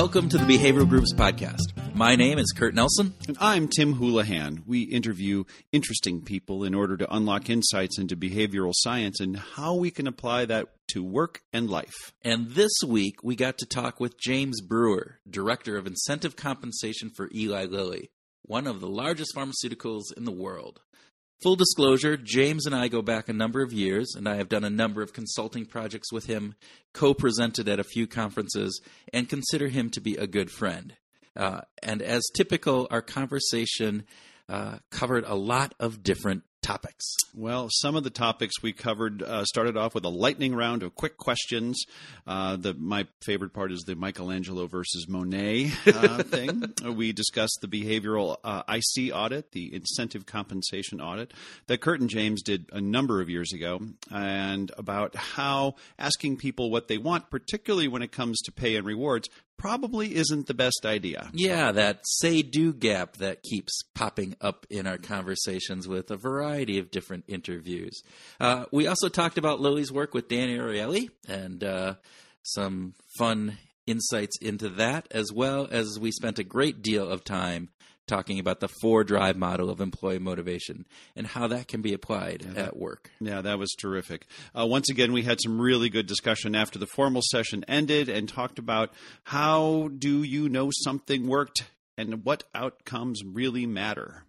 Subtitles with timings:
[0.00, 1.72] Welcome to the Behavioral Grooves Podcast.
[1.92, 3.14] My name is Kurt Nelson.
[3.26, 4.62] And I'm Tim Houlihan.
[4.64, 5.42] We interview
[5.72, 10.44] interesting people in order to unlock insights into behavioral science and how we can apply
[10.44, 12.12] that to work and life.
[12.22, 17.28] And this week, we got to talk with James Brewer, Director of Incentive Compensation for
[17.34, 18.12] Eli Lilly,
[18.42, 20.80] one of the largest pharmaceuticals in the world.
[21.40, 24.64] Full disclosure, James and I go back a number of years, and I have done
[24.64, 26.56] a number of consulting projects with him,
[26.92, 28.80] co presented at a few conferences,
[29.12, 30.96] and consider him to be a good friend.
[31.36, 34.04] Uh, and as typical, our conversation
[34.48, 37.14] uh, covered a lot of different topics.
[37.34, 40.94] Well, some of the topics we covered uh, started off with a lightning round of
[40.94, 41.84] quick questions.
[42.26, 46.62] Uh, the my favorite part is the Michelangelo versus Monet uh, thing.
[46.84, 51.32] We discussed the behavioral uh, IC audit, the incentive compensation audit
[51.66, 56.70] that Kurt and James did a number of years ago, and about how asking people
[56.70, 59.28] what they want, particularly when it comes to pay and rewards,
[59.58, 61.28] probably isn't the best idea.
[61.34, 66.78] Yeah, that say do gap that keeps popping up in our conversations with a variety
[66.78, 68.02] of different interviews.
[68.40, 71.94] Uh, we also talked about Lilly's work with Dan Ariely and uh,
[72.42, 77.68] some fun insights into that, as well as we spent a great deal of time
[78.08, 82.44] talking about the four drive model of employee motivation and how that can be applied
[82.54, 83.10] yeah, at work.
[83.20, 84.26] Yeah, that was terrific.
[84.58, 88.28] Uh, once again, we had some really good discussion after the formal session ended and
[88.28, 88.92] talked about
[89.24, 91.64] how do you know something worked
[91.96, 94.24] and what outcomes really matter.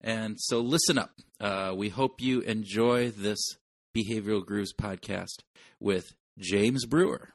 [0.00, 1.10] And so listen up.
[1.40, 3.40] Uh, we hope you enjoy this
[3.96, 5.42] Behavioral Grooves podcast
[5.80, 7.30] with James Brewer.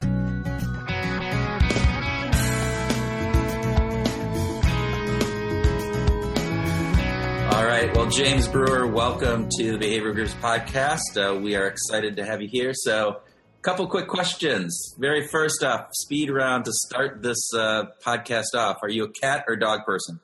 [7.80, 7.96] Right.
[7.96, 11.16] Well, James Brewer, welcome to the Behavior Grooves podcast.
[11.16, 12.72] Uh, we are excited to have you here.
[12.74, 14.94] So, a couple quick questions.
[14.98, 18.80] Very first up, speed round to start this uh, podcast off.
[18.82, 20.20] Are you a cat or dog person?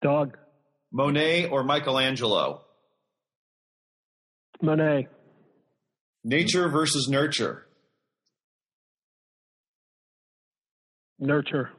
[0.00, 0.38] Dog.
[0.90, 2.62] Monet or Michelangelo?
[4.62, 5.08] Monet.
[6.24, 7.66] Nature versus nurture?
[11.18, 11.72] Nurture.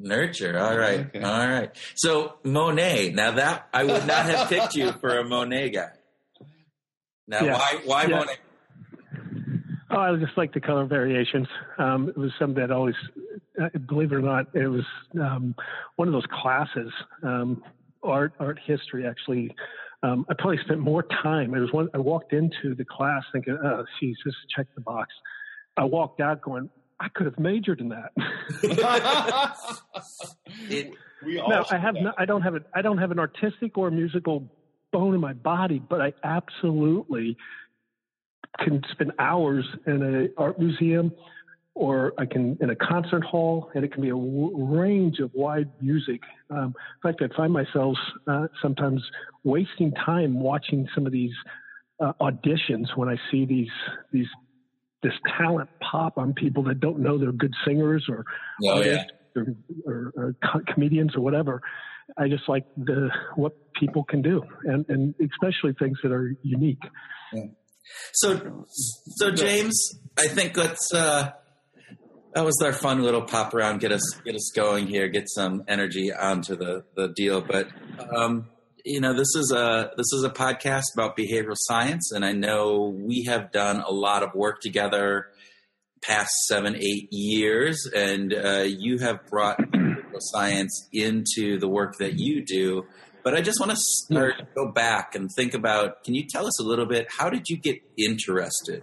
[0.00, 0.58] Nurture.
[0.58, 1.00] All right.
[1.00, 1.20] Okay.
[1.20, 1.70] All right.
[1.94, 3.10] So Monet.
[3.10, 5.90] Now that I would not have picked you for a Monet guy.
[7.26, 7.54] Now yeah.
[7.54, 8.18] why why yeah.
[8.18, 8.36] Monet?
[9.90, 11.48] Oh, I just like the color variations.
[11.78, 12.94] Um, it was something that always,
[13.60, 14.84] uh, believe it or not, it was
[15.18, 15.54] um,
[15.96, 16.92] one of those classes,
[17.22, 17.62] um,
[18.02, 19.06] art art history.
[19.06, 19.54] Actually,
[20.02, 21.54] um, I probably spent more time.
[21.54, 25.08] It was one I walked into the class thinking, "Oh, geez, just check the box."
[25.78, 26.68] I walked out going,
[27.00, 28.12] I could have majored in that.
[30.68, 30.92] it,
[31.24, 31.94] we all no, I have.
[31.94, 32.64] No, I don't have it.
[32.74, 34.50] I don't have an artistic or musical
[34.92, 37.36] bone in my body, but I absolutely
[38.58, 41.12] can spend hours in an art museum,
[41.74, 45.30] or I can in a concert hall, and it can be a w- range of
[45.34, 46.22] wide music.
[46.50, 49.02] Um, in fact, I find myself uh, sometimes
[49.44, 51.34] wasting time watching some of these
[52.00, 53.70] uh, auditions when I see these
[54.12, 54.28] these
[55.02, 58.24] this talent pop on people that don't know they're good singers or
[58.66, 59.04] oh, yeah.
[59.36, 59.46] or,
[59.86, 61.62] or, or, comedians or whatever.
[62.16, 66.82] I just like the what people can do, and and especially things that are unique.
[67.32, 67.44] Yeah.
[68.14, 68.64] So,
[69.16, 69.78] so James,
[70.18, 70.92] I think let's.
[70.92, 71.32] Uh,
[72.34, 73.80] that was our fun little pop around.
[73.80, 75.08] Get us get us going here.
[75.08, 77.40] Get some energy onto the the deal.
[77.40, 77.68] But
[78.14, 78.48] um,
[78.84, 82.94] you know this is a this is a podcast about behavioral science and i know
[82.96, 85.26] we have done a lot of work together
[86.02, 92.18] past seven eight years and uh, you have brought behavioral science into the work that
[92.18, 92.84] you do.
[93.24, 96.60] But i just want to start go back and think about can you tell us
[96.60, 98.82] a little bit how did you get interested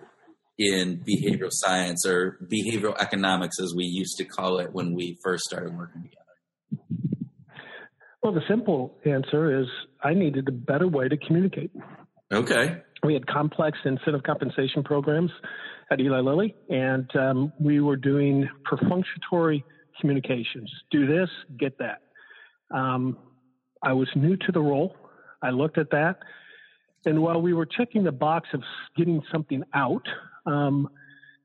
[0.57, 5.43] in behavioral science or behavioral economics as we used to call it when we first
[5.45, 6.24] started working together
[8.25, 9.67] well, the simple answer is
[10.03, 11.69] I needed a better way to communicate.
[12.33, 12.81] Okay.
[13.03, 15.29] We had complex incentive compensation programs
[15.91, 19.63] at Eli Lilly, and um, we were doing perfunctory
[20.01, 20.71] communications.
[20.89, 21.29] Do this,
[21.59, 22.01] get that.
[22.75, 23.15] Um,
[23.83, 24.97] I was new to the role.
[25.43, 26.17] I looked at that,
[27.05, 28.63] and while we were checking the box of
[28.97, 30.07] getting something out,
[30.47, 30.89] um,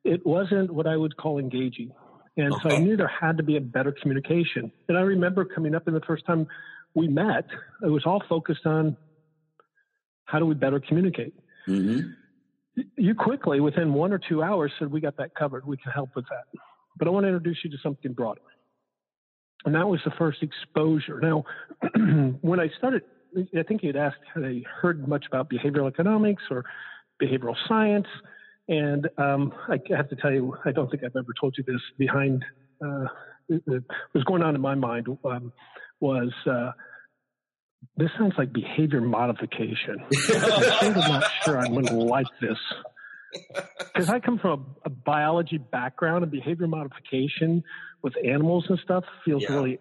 [0.02, 1.92] it wasn't what I would call engaging.
[2.36, 2.68] And okay.
[2.68, 4.72] so I knew there had to be a better communication.
[4.88, 6.46] And I remember coming up in the first time
[6.94, 7.46] we met,
[7.82, 8.96] it was all focused on
[10.24, 11.34] how do we better communicate.
[11.68, 12.10] Mm-hmm.
[12.96, 15.66] You quickly, within one or two hours, said, We got that covered.
[15.66, 16.60] We can help with that.
[16.96, 18.40] But I want to introduce you to something broader.
[19.64, 21.20] And that was the first exposure.
[21.20, 21.44] Now,
[22.40, 23.02] when I started,
[23.56, 26.64] I think you'd asked had I heard much about behavioral economics or
[27.22, 28.06] behavioral science.
[28.70, 31.80] And um, I have to tell you, I don't think I've ever told you this.
[31.98, 32.44] Behind
[32.82, 33.06] uh,
[34.14, 35.52] was going on in my mind um,
[35.98, 36.70] was uh,
[37.96, 39.98] this sounds like behavior modification.
[40.80, 42.58] I'm not sure I'm going to like this
[43.92, 47.62] because I come from a, a, biology background and behavior modification
[48.02, 49.54] with animals and stuff feels yeah.
[49.54, 49.80] really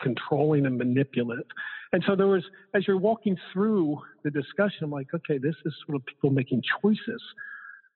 [0.00, 1.44] controlling and manipulative.
[1.92, 2.44] And so there was,
[2.74, 6.62] as you're walking through the discussion, I'm like, okay, this is sort of people making
[6.82, 7.22] choices.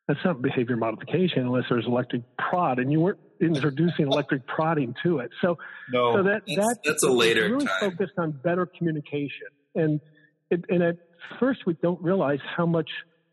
[0.09, 5.19] That's not behavior modification unless there's electric prod, and you weren't introducing electric prodding to
[5.19, 5.31] it.
[5.41, 5.59] So,
[5.93, 7.91] no, so that that's, that that's a later really time.
[7.91, 10.01] focused on better communication, and
[10.51, 10.97] it, and at
[11.39, 12.91] first we don't realize how much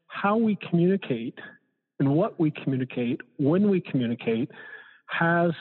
[0.08, 1.40] how we communicate
[2.00, 4.50] and what we communicate when we communicate
[5.08, 5.52] has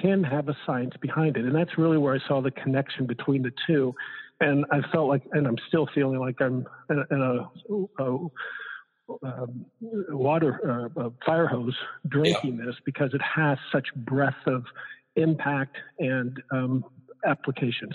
[0.00, 3.42] can have a science behind it, and that's really where I saw the connection between
[3.42, 3.94] the two.
[4.40, 8.18] And I felt like, and I'm still feeling like I'm in a, in a, a
[9.22, 9.66] um,
[10.10, 11.76] water uh, fire hose
[12.08, 12.66] drinking yeah.
[12.66, 14.64] this because it has such breadth of
[15.16, 16.84] impact and um,
[17.26, 17.94] applications.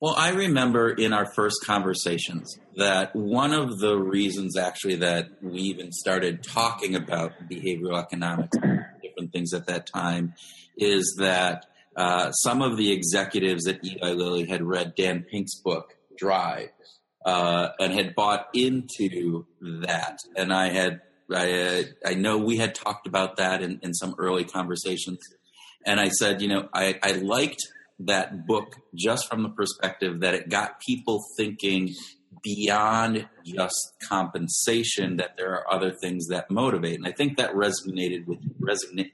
[0.00, 5.60] Well, I remember in our first conversations that one of the reasons actually that we
[5.60, 10.32] even started talking about behavioral economics, and different things at that time,
[10.78, 11.66] is that
[11.96, 16.70] uh, some of the executives at Eli Lilly had read Dan Pink's book, Drive,
[17.24, 20.18] uh, and had bought into that.
[20.36, 21.00] And I had,
[21.32, 25.18] I, I know we had talked about that in, in some early conversations.
[25.84, 27.62] And I said, you know, I, I liked
[28.00, 31.94] that book just from the perspective that it got people thinking
[32.42, 38.26] beyond just compensation that there are other things that motivate and i think that resonated
[38.26, 39.10] with resonate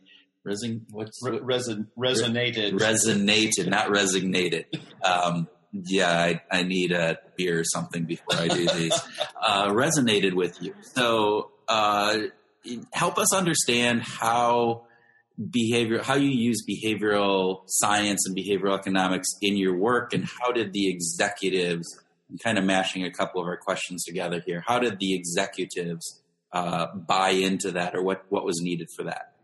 [0.46, 4.66] reson, what's Re- reson, resonated resonated not resignated
[5.02, 5.48] um,
[5.84, 8.98] yeah, I, I, need a beer or something before I do these,
[9.42, 10.74] uh, resonated with you.
[10.82, 12.18] So, uh,
[12.92, 14.86] help us understand how
[15.50, 20.72] behavior, how you use behavioral science and behavioral economics in your work, and how did
[20.72, 21.86] the executives,
[22.30, 26.22] I'm kind of mashing a couple of our questions together here, how did the executives
[26.52, 29.35] uh, buy into that, or what, what was needed for that?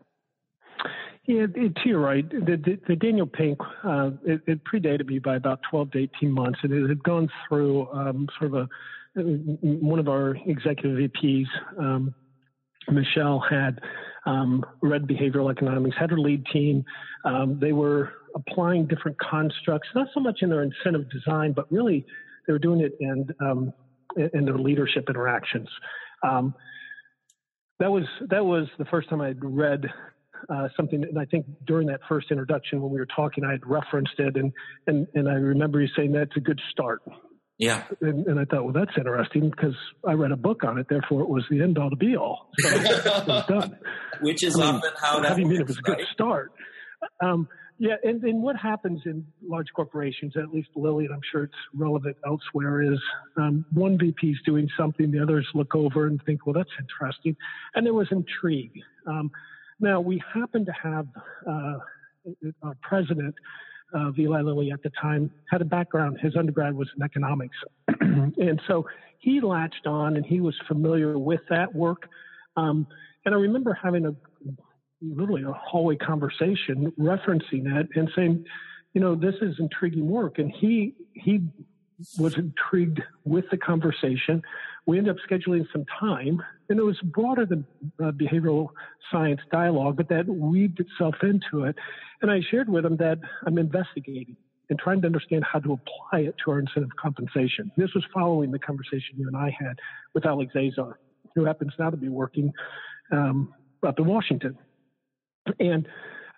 [1.25, 2.29] Yeah, it, you're right.
[2.29, 6.33] The, the, the Daniel Pink, uh, it, it, predated me by about 12 to 18
[6.33, 8.69] months, and it had gone through um, sort of a
[9.15, 11.47] one of our executive VPs,
[11.79, 12.15] um,
[12.91, 13.79] Michelle, had
[14.25, 16.83] um, read behavioral economics, had her lead team.
[17.25, 22.07] Um, they were applying different constructs, not so much in their incentive design, but really
[22.47, 23.73] they were doing it in um,
[24.33, 25.69] in their leadership interactions.
[26.23, 26.55] Um,
[27.79, 29.85] that was that was the first time I'd read
[30.49, 33.67] uh, something, and I think during that first introduction when we were talking, I had
[33.67, 34.53] referenced it, and
[34.87, 37.03] and and I remember you saying that's a good start.
[37.59, 37.85] Yeah.
[38.01, 41.21] And, and I thought, well, that's interesting because I read a book on it, therefore
[41.21, 42.51] it was the end all to be all.
[42.59, 43.79] So done.
[44.21, 45.29] Which is I mean, often how that.
[45.29, 46.53] How do you mean it was a good start?
[47.23, 47.47] Um,
[47.79, 51.55] yeah, and, and what happens in large corporations, at least Lilly, and I'm sure it's
[51.75, 53.01] relevant elsewhere, is
[53.37, 57.37] um, one VP is doing something, the others look over and think, well, that's interesting.
[57.75, 58.73] And there was intrigue.
[59.07, 59.31] Um,
[59.83, 61.07] now, we happen to have
[61.47, 61.79] uh,
[62.63, 63.35] our president
[63.93, 66.19] of Eli Lilly at the time had a background.
[66.21, 67.57] His undergrad was in economics.
[68.01, 68.87] and so
[69.19, 72.09] he latched on and he was familiar with that work.
[72.57, 72.87] Um,
[73.25, 74.15] and I remember having a
[75.03, 78.45] literally a hallway conversation referencing it and saying,
[78.95, 80.39] you know, this is intriguing work.
[80.39, 81.41] And he, he
[82.19, 84.43] was intrigued with the conversation.
[84.87, 87.65] We ended up scheduling some time, and it was broader than
[88.03, 88.69] uh, behavioral
[89.11, 91.77] science dialogue, but that weaved itself into it.
[92.21, 94.37] And I shared with him that I'm investigating
[94.71, 97.71] and trying to understand how to apply it to our incentive compensation.
[97.77, 99.79] This was following the conversation you and I had
[100.15, 100.99] with Alex Azar,
[101.35, 102.53] who happens now to be working
[103.13, 103.55] um,
[103.87, 104.57] up in Washington.
[105.61, 105.87] And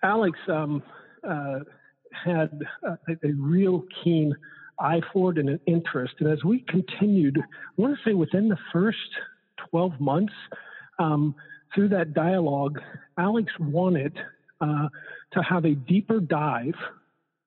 [0.02, 0.82] Alex um,
[1.26, 1.60] uh,
[2.12, 4.34] had a, a real keen
[4.78, 6.14] eye for it and an interest.
[6.20, 7.42] And as we continued, I
[7.76, 8.98] want to say within the first
[9.70, 10.32] 12 months,
[10.98, 11.34] um,
[11.74, 12.80] through that dialogue,
[13.18, 14.16] Alex wanted
[14.60, 14.88] uh,
[15.32, 16.74] to have a deeper dive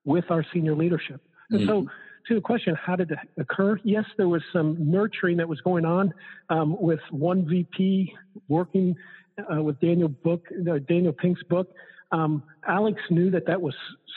[0.05, 1.21] with our senior leadership.
[1.49, 1.69] And mm-hmm.
[1.69, 1.87] so,
[2.27, 3.79] to the question, how did it occur?
[3.85, 6.13] Yes, there was some nurturing that was going on
[6.49, 8.13] um, with one VP
[8.49, 8.95] working
[9.49, 11.69] uh, with Daniel book, uh, Daniel Pink's book,
[12.11, 13.75] um, Alex knew that that was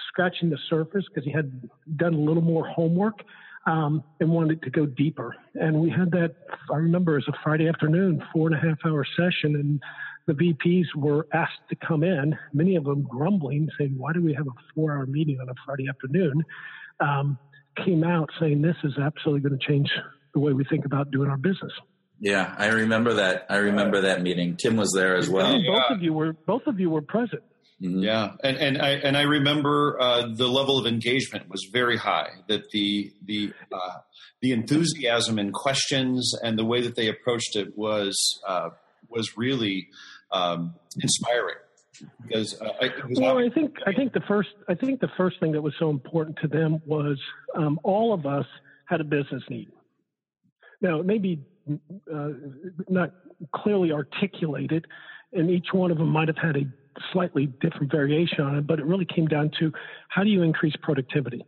[0.09, 3.21] scratching the surface because he had done a little more homework
[3.67, 5.35] um, and wanted to go deeper.
[5.55, 6.35] And we had that,
[6.73, 9.81] I remember, as a Friday afternoon, four and a half hour session, and
[10.27, 14.33] the VPs were asked to come in, many of them grumbling, saying, Why do we
[14.35, 16.45] have a four hour meeting on a Friday afternoon?
[17.01, 17.39] Um,
[17.85, 19.91] came out saying, This is absolutely going to change
[20.33, 21.73] the way we think about doing our business.
[22.21, 23.47] Yeah, I remember that.
[23.49, 24.57] I remember that meeting.
[24.57, 25.59] Tim was there as well.
[25.67, 27.43] both of you were both of you were present.
[27.83, 28.03] Mm-hmm.
[28.03, 32.29] Yeah, and and I and I remember uh, the level of engagement was very high.
[32.47, 33.99] That the the uh,
[34.43, 38.15] the enthusiasm and questions and the way that they approached it was
[38.47, 38.71] uh,
[39.09, 39.89] was really
[40.31, 41.57] um, inspiring.
[42.23, 45.63] Because uh, well, I think I think the first I think the first thing that
[45.63, 47.19] was so important to them was
[47.57, 48.47] um, all of us
[48.87, 49.69] had a business need.
[50.83, 51.45] Now, maybe
[52.13, 52.29] uh,
[52.89, 53.13] not
[53.55, 54.87] clearly articulated,
[55.33, 56.65] and each one of them might have had a
[57.13, 59.73] slightly different variation on it, but it really came down to
[60.09, 61.45] how do you increase productivity?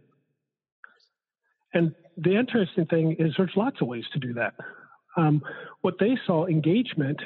[1.75, 4.55] And the interesting thing is there's lots of ways to do that.
[5.17, 5.43] Um,
[5.81, 7.21] what they saw engagement,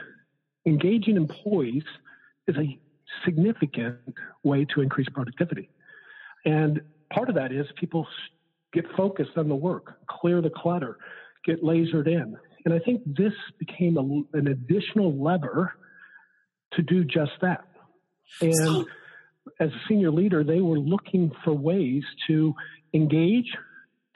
[0.66, 1.84] engaging employees
[2.46, 2.78] is a
[3.24, 3.98] significant
[4.42, 5.68] way to increase productivity.
[6.44, 6.80] And
[7.12, 8.06] part of that is people
[8.72, 10.98] get focused on the work, clear the clutter,
[11.44, 12.36] get lasered in.
[12.64, 15.74] And I think this became a, an additional lever
[16.72, 17.64] to do just that.
[18.40, 18.84] And so,
[19.60, 22.54] as a senior leader, they were looking for ways to
[22.92, 23.46] engage,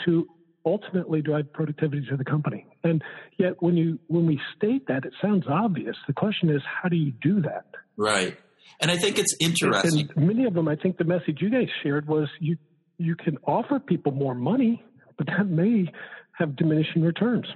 [0.04, 0.26] to
[0.64, 2.66] ultimately drive productivity to the company.
[2.84, 3.02] And
[3.38, 5.96] yet, when you when we state that, it sounds obvious.
[6.06, 7.66] The question is, how do you do that?
[7.96, 8.36] Right.
[8.80, 10.08] And I think it's interesting.
[10.16, 12.56] And many of them, I think the message you guys shared was you
[12.98, 14.82] you can offer people more money,
[15.16, 15.90] but that may
[16.32, 17.46] have diminishing returns.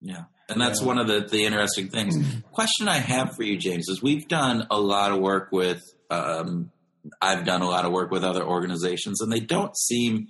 [0.00, 0.24] Yeah.
[0.48, 0.86] And that's yeah.
[0.86, 2.16] one of the, the interesting things.
[2.16, 2.40] Mm-hmm.
[2.52, 6.70] Question I have for you, James, is we've done a lot of work with, um,
[7.20, 10.28] I've done a lot of work with other organizations, and they don't seem,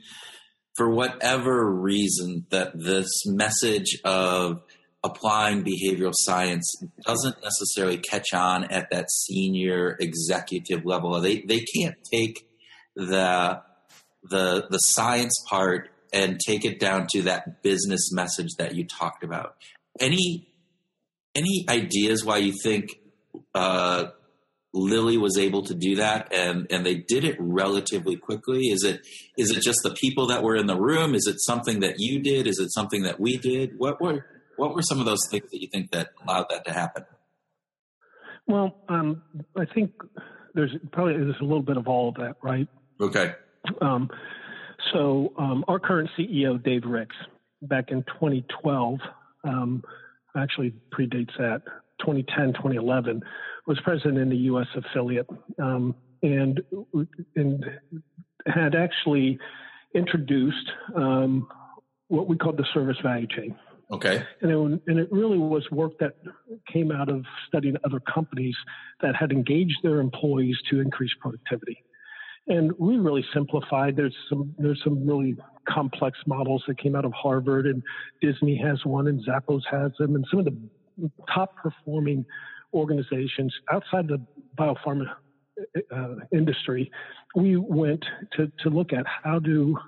[0.76, 4.62] for whatever reason, that this message of
[5.04, 6.74] applying behavioral science
[7.06, 11.20] doesn't necessarily catch on at that senior executive level.
[11.20, 12.48] They they can't take
[12.96, 13.60] the
[14.22, 19.22] the the science part and take it down to that business message that you talked
[19.22, 19.56] about
[20.00, 20.48] any
[21.34, 23.00] any ideas why you think
[23.54, 24.06] uh,
[24.72, 28.66] Lilly was able to do that and and they did it relatively quickly?
[28.66, 29.00] Is it
[29.36, 31.14] is it just the people that were in the room?
[31.14, 32.46] Is it something that you did?
[32.46, 33.78] Is it something that we did?
[33.78, 36.72] What were what were some of those things that you think that allowed that to
[36.72, 37.04] happen?
[38.46, 39.22] Well, um,
[39.56, 39.92] I think
[40.54, 42.68] there's probably there's a little bit of all of that, right?
[43.00, 43.34] Okay.
[43.80, 44.10] Um,
[44.92, 47.16] so um, our current CEO, Dave Ricks,
[47.62, 48.98] back in 2012,
[49.44, 49.82] um,
[50.36, 51.62] actually predates that,
[52.00, 53.22] 2010, 2011,
[53.66, 54.66] was president in the U.S.
[54.74, 55.28] affiliate,
[55.62, 56.60] um, and
[57.36, 57.64] and
[58.46, 59.38] had actually
[59.94, 61.48] introduced um,
[62.08, 63.56] what we called the service value chain.
[63.90, 64.24] Okay.
[64.40, 66.16] And it, and it really was work that
[66.72, 68.56] came out of studying other companies
[69.02, 71.84] that had engaged their employees to increase productivity
[72.46, 73.96] and we really simplified.
[73.96, 75.36] There's some there's some really
[75.68, 77.82] complex models that came out of Harvard, and
[78.20, 82.24] Disney has one, and Zappos has them, and some of the top performing
[82.72, 84.20] organizations outside the
[84.58, 85.06] biopharma
[85.94, 86.90] uh, industry.
[87.34, 88.04] We went
[88.36, 89.78] to to look at how do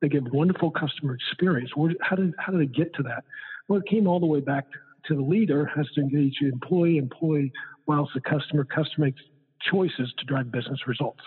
[0.00, 1.70] they give wonderful customer experience.
[2.02, 3.24] How did how did they get to that?
[3.68, 4.66] Well, it came all the way back
[5.06, 7.52] to the leader has to engage the employee, employee
[7.86, 9.10] whilst the customer, customer
[9.70, 11.20] choices to drive business results.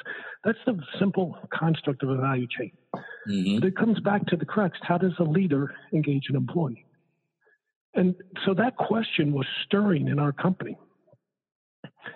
[0.43, 2.71] That's the simple construct of a value chain.
[3.27, 3.59] Mm-hmm.
[3.59, 6.85] But it comes back to the crux how does a leader engage an employee?
[7.93, 8.15] And
[8.45, 10.77] so that question was stirring in our company.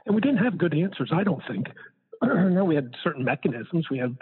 [0.05, 1.67] And we didn't have good answers, I don't think.
[2.23, 3.89] no, we had certain mechanisms.
[3.89, 4.15] We had,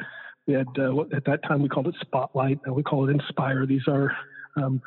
[0.45, 2.59] we had uh, at that time we called it Spotlight.
[2.65, 3.65] Now we call it Inspire.
[3.65, 4.15] These are
[4.55, 4.81] um,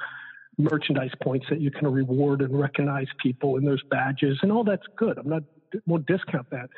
[0.58, 4.86] merchandise points that you can reward and recognize people, and there's badges, and all that's
[4.96, 5.18] good.
[5.18, 5.42] I'm not
[5.86, 6.68] won't discount that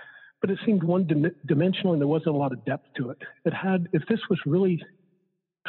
[0.43, 3.19] but it seemed one dim- dimensional and there wasn't a lot of depth to it.
[3.47, 4.83] It had, if this was really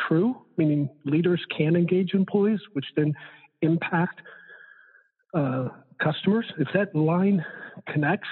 [0.08, 3.13] true, meaning leaders can engage employees, which then
[3.62, 4.20] impact
[5.36, 5.70] uh,
[6.01, 7.46] customers, if that line
[7.88, 8.27] connects,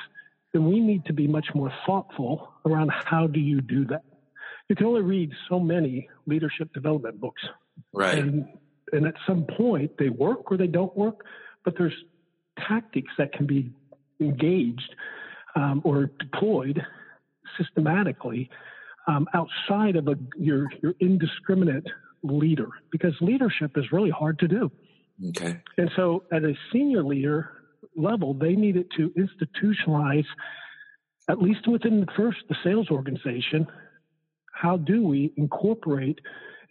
[0.51, 4.03] then we need to be much more thoughtful around how do you do that.
[4.67, 7.41] You can only read so many leadership development books.
[7.93, 8.17] Right.
[8.17, 8.48] And,
[8.91, 11.24] and at some point, they work or they don't work,
[11.63, 11.93] but there's
[12.67, 13.71] tactics that can be
[14.19, 14.95] engaged
[15.55, 16.81] um, or deployed
[17.58, 18.50] systematically
[19.08, 21.86] um, outside of a, your your indiscriminate
[22.24, 24.72] leader because leadership is really hard to do.
[25.29, 25.60] Okay.
[25.77, 27.51] And so, at a senior leader
[27.96, 30.25] level, they needed to institutionalize,
[31.29, 33.67] at least within the first the sales organization,
[34.53, 36.20] how do we incorporate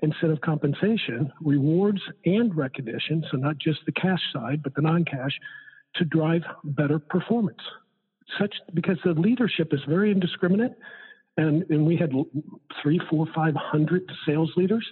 [0.03, 5.33] incentive compensation, rewards, and recognition, so not just the cash side, but the non cash,
[5.97, 7.61] to drive better performance
[8.39, 10.73] such because the leadership is very indiscriminate,
[11.37, 12.13] and and we had
[12.83, 14.87] three, four, five hundred sales leaders.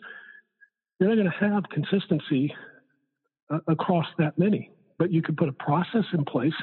[0.98, 2.54] You're not going to have consistency
[3.50, 6.54] uh, across that many, but you could put a process in place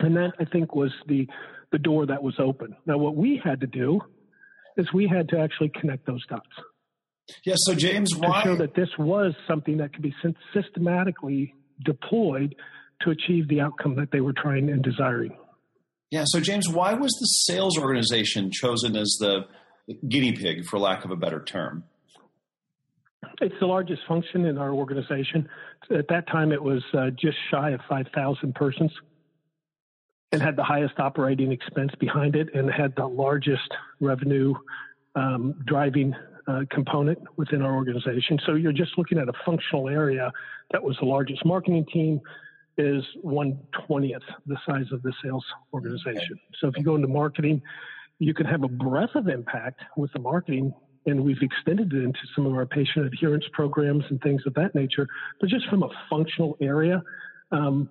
[0.00, 1.28] And that I think was the
[1.72, 2.76] the door that was open.
[2.86, 4.00] Now, what we had to do
[4.76, 6.46] is we had to actually connect those dots.
[7.44, 7.54] Yeah.
[7.56, 10.14] So, James, why to show that this was something that could be
[10.54, 11.54] systematically
[11.84, 12.54] deployed
[13.02, 15.36] to achieve the outcome that they were trying and desiring.
[16.10, 16.24] Yeah.
[16.26, 19.46] So, James, why was the sales organization chosen as the
[20.08, 21.84] guinea pig, for lack of a better term?
[23.40, 25.48] It's the largest function in our organization.
[25.90, 28.90] At that time, it was uh, just shy of 5,000 persons
[30.32, 33.70] and had the highest operating expense behind it and had the largest
[34.00, 34.54] revenue
[35.14, 36.14] um, driving
[36.48, 38.38] uh, component within our organization.
[38.46, 40.30] So you're just looking at a functional area
[40.72, 42.20] that was the largest marketing team
[42.78, 46.38] is 120th the size of the sales organization.
[46.60, 47.62] So if you go into marketing,
[48.18, 50.74] you can have a breadth of impact with the marketing
[51.06, 54.74] and we've extended it into some of our patient adherence programs and things of that
[54.74, 55.06] nature.
[55.40, 57.02] But just from a functional area,
[57.52, 57.88] um,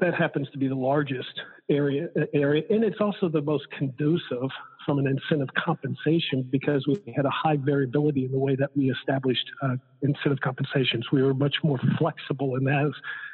[0.00, 4.48] that happens to be the largest area, area, and it's also the most conducive
[4.84, 8.90] from an incentive compensation because we had a high variability in the way that we
[8.90, 11.06] established uh, incentive compensations.
[11.12, 12.92] We were much more flexible in that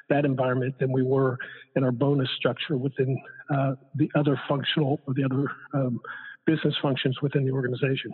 [0.09, 1.39] that environment than we were
[1.75, 3.19] in our bonus structure within
[3.51, 6.01] uh, the other functional or the other um,
[6.47, 8.13] business functions within the organization.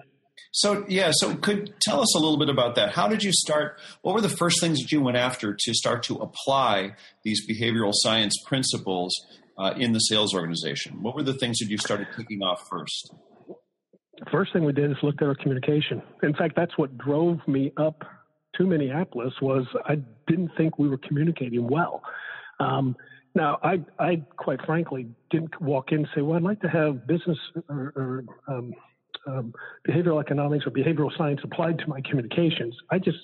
[0.52, 2.92] So yeah, so could tell us a little bit about that.
[2.92, 3.80] How did you start?
[4.02, 6.92] What were the first things that you went after to start to apply
[7.24, 9.14] these behavioral science principles
[9.58, 11.02] uh, in the sales organization?
[11.02, 13.14] What were the things that you started kicking off first?
[14.30, 16.02] First thing we did is looked at our communication.
[16.22, 18.02] In fact, that's what drove me up
[18.56, 19.34] to Minneapolis.
[19.40, 22.02] Was I didn't think we were communicating well.
[22.60, 22.96] Um,
[23.34, 27.06] now, I, I quite frankly didn't walk in and say, "Well, I'd like to have
[27.06, 28.74] business or, or um,
[29.26, 29.54] um,
[29.88, 32.74] behavioral economics or behavioral science applied to my communications.
[32.90, 33.18] I just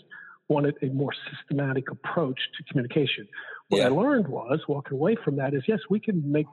[0.49, 3.29] wanted a more systematic approach to communication.
[3.69, 3.87] What yeah.
[3.87, 6.47] I learned was walking away from that is yes, we can make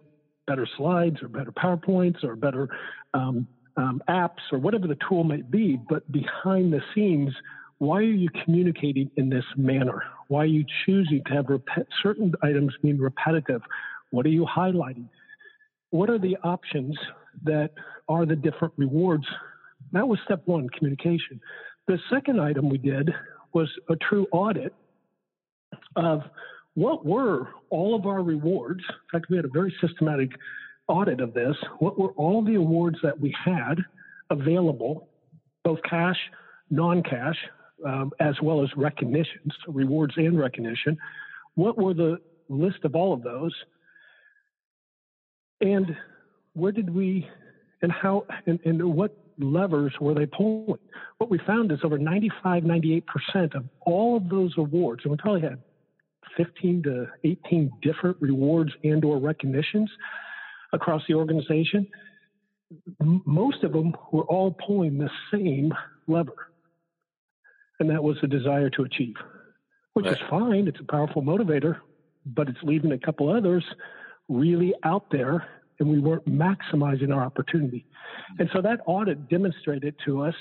[0.48, 2.68] better slides or better PowerPoints or better
[3.14, 7.34] um, um, apps or whatever the tool might be, but behind the scenes,
[7.80, 10.04] why are you communicating in this manner?
[10.28, 13.62] Why are you choosing to have rep- certain items being repetitive?
[14.12, 15.10] What are you highlighting?
[15.92, 16.98] What are the options
[17.44, 17.72] that
[18.08, 19.26] are the different rewards.
[19.92, 21.40] That was step one, communication.
[21.88, 23.12] The second item we did
[23.54, 24.74] was a true audit
[25.96, 26.22] of
[26.74, 28.82] what were all of our rewards.
[28.90, 30.32] In fact, we had a very systematic
[30.88, 31.56] audit of this.
[31.80, 33.76] What were all the awards that we had
[34.30, 35.08] available,
[35.64, 36.18] both cash,
[36.70, 37.38] non cash,
[37.86, 40.98] um, as well as recognitions, rewards and recognition?
[41.56, 42.18] What were the
[42.50, 43.54] list of all of those?
[45.62, 45.96] And
[46.54, 47.28] where did we
[47.82, 50.80] and how and, and what levers were they pulling?
[51.18, 55.42] What we found is over 95, 98% of all of those awards, and we probably
[55.42, 55.62] had
[56.38, 59.90] 15 to 18 different rewards and or recognitions
[60.74, 61.88] across the organization.
[63.00, 65.74] Most of them were all pulling the same
[66.08, 66.50] lever,
[67.80, 69.16] and that was the desire to achieve,
[69.94, 70.16] which right.
[70.16, 70.68] is fine.
[70.68, 71.80] It's a powerful motivator,
[72.26, 73.64] but it's leaving a couple others
[74.28, 75.48] really out there
[75.80, 77.86] and we weren't maximizing our opportunity.
[78.40, 80.36] And so that audit demonstrated to us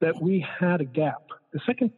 [0.00, 1.22] that we had a gap.
[1.52, 1.90] The second,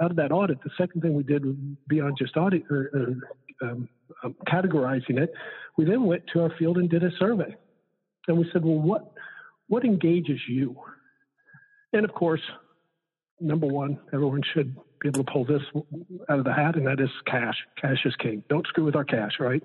[0.00, 1.44] out of that audit, the second thing we did
[1.86, 2.90] beyond just audit or,
[3.62, 3.88] or um,
[4.24, 5.32] um, categorizing it,
[5.76, 7.54] we then went to our field and did a survey.
[8.26, 9.12] And we said, well, what,
[9.68, 10.76] what engages you?
[11.92, 12.40] And of course,
[13.40, 15.62] number one, everyone should be able to pull this
[16.28, 17.56] out of the hat, and that is cash.
[17.80, 18.42] Cash is king.
[18.48, 19.62] Don't screw with our cash, right?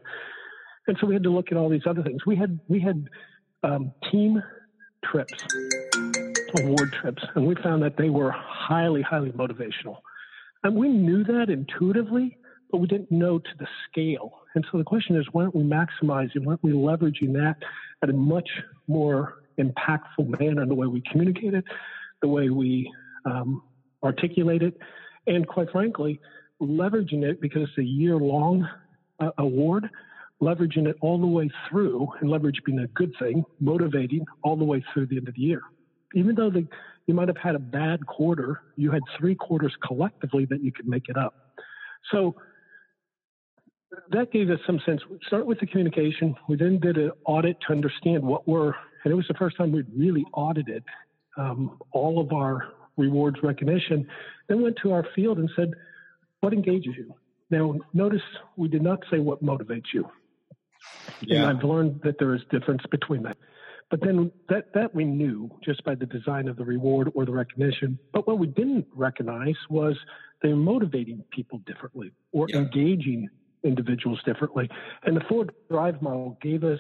[0.88, 2.26] And so we had to look at all these other things.
[2.26, 3.08] We had we had
[3.64, 4.42] um, team
[5.06, 5.34] trips,
[6.60, 9.98] award trips, and we found that they were highly, highly motivational.
[10.64, 12.38] And we knew that intuitively,
[12.72, 14.40] but we didn't know to the scale.
[14.54, 17.56] And so the question is, why aren't we maximizing, why aren't we leveraging that
[18.04, 18.50] at a much
[18.88, 21.64] more impactful manner in the way we communicate it,
[22.22, 22.92] the way we
[23.26, 23.64] um,
[24.04, 24.78] articulate it,
[25.28, 26.20] and quite frankly,
[26.62, 28.68] leveraging it because it's a year long
[29.20, 29.90] uh, award
[30.42, 34.64] leveraging it all the way through, and leverage being a good thing, motivating all the
[34.64, 35.62] way through the end of the year.
[36.16, 36.68] Even though the,
[37.06, 40.88] you might have had a bad quarter, you had three quarters collectively that you could
[40.88, 41.54] make it up.
[42.12, 42.36] So
[44.10, 45.02] that gave us some sense.
[45.10, 46.36] We start with the communication.
[46.50, 49.72] We then did an audit to understand what were, and it was the first time
[49.72, 50.84] we'd really audited
[51.38, 52.68] um, all of our
[53.06, 54.08] rewards recognition.
[54.48, 55.72] Then went to our field and said,
[56.42, 57.14] what engages you?
[57.50, 58.22] Now, notice
[58.56, 60.10] we did not say what motivates you.
[61.22, 61.42] Yeah.
[61.42, 63.38] And I've learned that there is difference between that.
[63.90, 67.34] But then that, that we knew just by the design of the reward or the
[67.34, 68.00] recognition.
[68.14, 69.96] But what we didn't recognize was
[70.42, 72.60] they're motivating people differently or yeah.
[72.60, 73.30] engaging
[73.64, 74.70] individuals differently.
[75.04, 76.80] And the four drive model gave us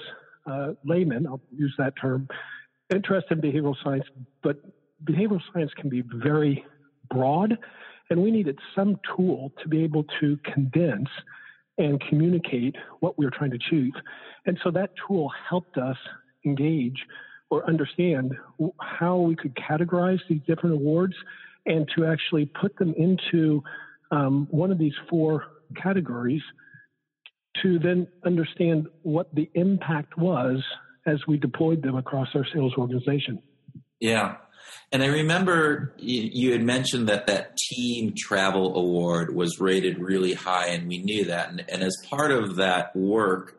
[0.49, 2.27] uh, laymen, I'll use that term,
[2.89, 4.05] interest in behavioral science,
[4.41, 4.57] but
[5.03, 6.63] behavioral science can be very
[7.09, 7.57] broad,
[8.09, 11.09] and we needed some tool to be able to condense
[11.77, 13.93] and communicate what we were trying to achieve.
[14.45, 15.97] And so that tool helped us
[16.45, 17.05] engage
[17.49, 18.33] or understand
[18.79, 21.13] how we could categorize these different awards
[21.65, 23.63] and to actually put them into
[24.11, 26.41] um, one of these four categories
[27.61, 30.63] to then understand what the impact was
[31.05, 33.41] as we deployed them across our sales organization.
[33.99, 34.35] Yeah.
[34.91, 40.67] And I remember you, had mentioned that that team travel award was rated really high,
[40.67, 41.49] and we knew that.
[41.49, 43.57] And, and as part of that work,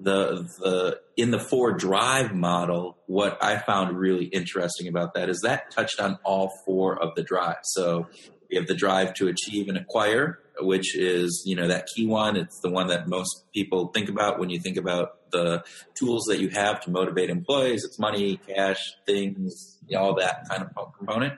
[0.00, 5.40] the the in the four drive model, what I found really interesting about that is
[5.44, 7.68] that touched on all four of the drives.
[7.72, 8.08] So
[8.50, 12.36] we have the drive to achieve and acquire, which is you know that key one.
[12.36, 15.62] It's the one that most people think about when you think about the
[15.94, 17.84] tools that you have to motivate employees.
[17.84, 21.34] It's money, cash, things, all that kind of component.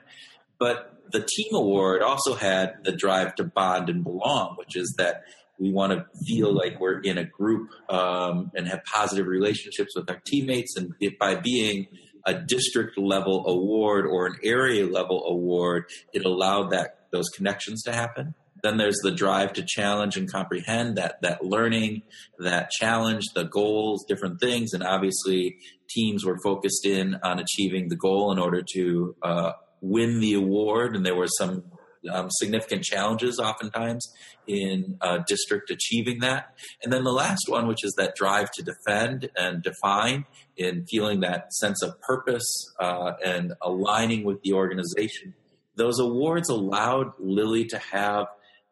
[0.57, 5.23] But the team award also had the drive to bond and belong, which is that
[5.59, 10.09] we want to feel like we're in a group um, and have positive relationships with
[10.09, 10.75] our teammates.
[10.75, 11.87] And by being
[12.25, 17.93] a district level award or an area level award, it allowed that those connections to
[17.93, 18.35] happen.
[18.63, 22.03] Then there's the drive to challenge and comprehend that that learning,
[22.39, 25.57] that challenge, the goals, different things, and obviously
[25.89, 30.95] teams were focused in on achieving the goal in order to uh, win the award.
[30.95, 31.63] And there were some
[32.09, 34.11] um, significant challenges oftentimes
[34.47, 36.55] in a district achieving that.
[36.83, 40.25] And then the last one, which is that drive to defend and define
[40.57, 45.33] in feeling that sense of purpose uh, and aligning with the organization.
[45.75, 48.27] Those awards allowed Lilly to have,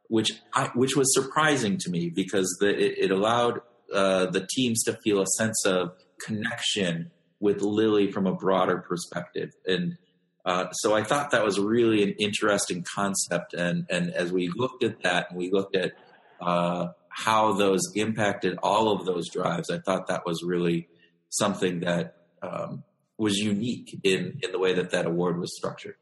[0.08, 3.62] which I, which was surprising to me because the, it, it, allowed
[3.94, 9.50] uh, the teams to feel a sense of connection with Lilly from a broader perspective.
[9.66, 9.98] And
[10.46, 13.54] uh, so I thought that was really an interesting concept.
[13.54, 15.94] And, and as we looked at that and we looked at
[16.40, 20.88] uh, how those impacted all of those drives, I thought that was really
[21.30, 22.84] something that um,
[23.18, 25.96] was unique in, in the way that that award was structured.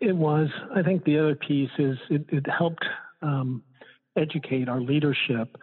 [0.00, 0.48] It was.
[0.74, 2.84] I think the other piece is it, it helped
[3.22, 3.62] um,
[4.16, 5.56] educate our leadership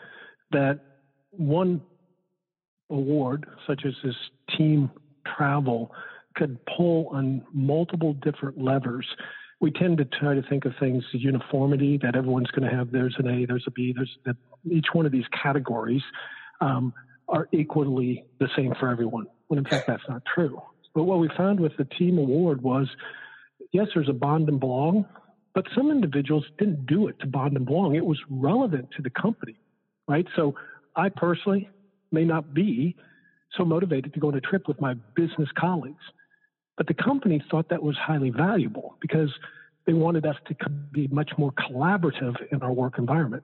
[0.51, 0.79] that
[1.31, 1.81] one
[2.89, 4.15] award, such as this
[4.57, 4.91] team
[5.37, 5.91] travel,
[6.35, 9.05] could pull on multiple different levers.
[9.61, 12.91] We tend to try to think of things as uniformity, that everyone's going to have
[12.91, 14.35] there's an A, there's a B, there's that
[14.69, 16.01] each one of these categories
[16.61, 16.93] um,
[17.29, 19.25] are equally the same for everyone.
[19.47, 20.61] When in fact that's not true.
[20.93, 22.87] But what we found with the team award was,
[23.73, 25.05] yes, there's a bond and belong,
[25.53, 27.95] but some individuals didn't do it to bond and belong.
[27.95, 29.57] It was relevant to the company,
[30.07, 30.25] right?
[30.35, 30.55] So
[30.95, 31.69] I personally
[32.11, 32.95] may not be
[33.57, 36.03] so motivated to go on a trip with my business colleagues.
[36.77, 39.29] But the company thought that was highly valuable because
[39.85, 40.55] they wanted us to
[40.91, 43.43] be much more collaborative in our work environment.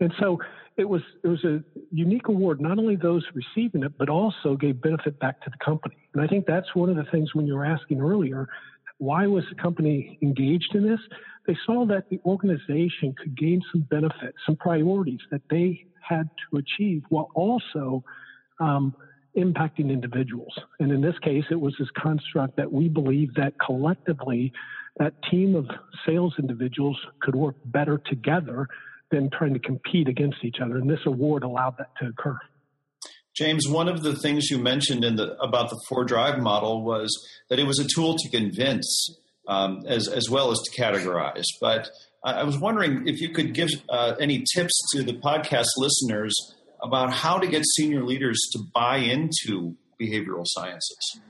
[0.00, 0.38] And so
[0.76, 1.60] it was it was a
[1.90, 5.96] unique award, not only those receiving it, but also gave benefit back to the company.
[6.14, 8.48] And I think that's one of the things when you were asking earlier,
[8.98, 11.00] why was the company engaged in this?
[11.46, 16.58] They saw that the organization could gain some benefits, some priorities that they had to
[16.58, 18.04] achieve, while also
[18.60, 18.94] um,
[19.36, 20.52] impacting individuals.
[20.80, 24.52] And in this case, it was this construct that we believe that collectively,
[24.98, 25.66] that team of
[26.06, 28.66] sales individuals could work better together
[29.10, 30.76] than trying to compete against each other.
[30.76, 32.38] And this award allowed that to occur.
[33.38, 37.08] James, one of the things you mentioned in the, about the four drive model was
[37.48, 41.44] that it was a tool to convince um, as, as well as to categorize.
[41.60, 41.88] But
[42.24, 46.34] I was wondering if you could give uh, any tips to the podcast listeners
[46.82, 51.20] about how to get senior leaders to buy into behavioral sciences?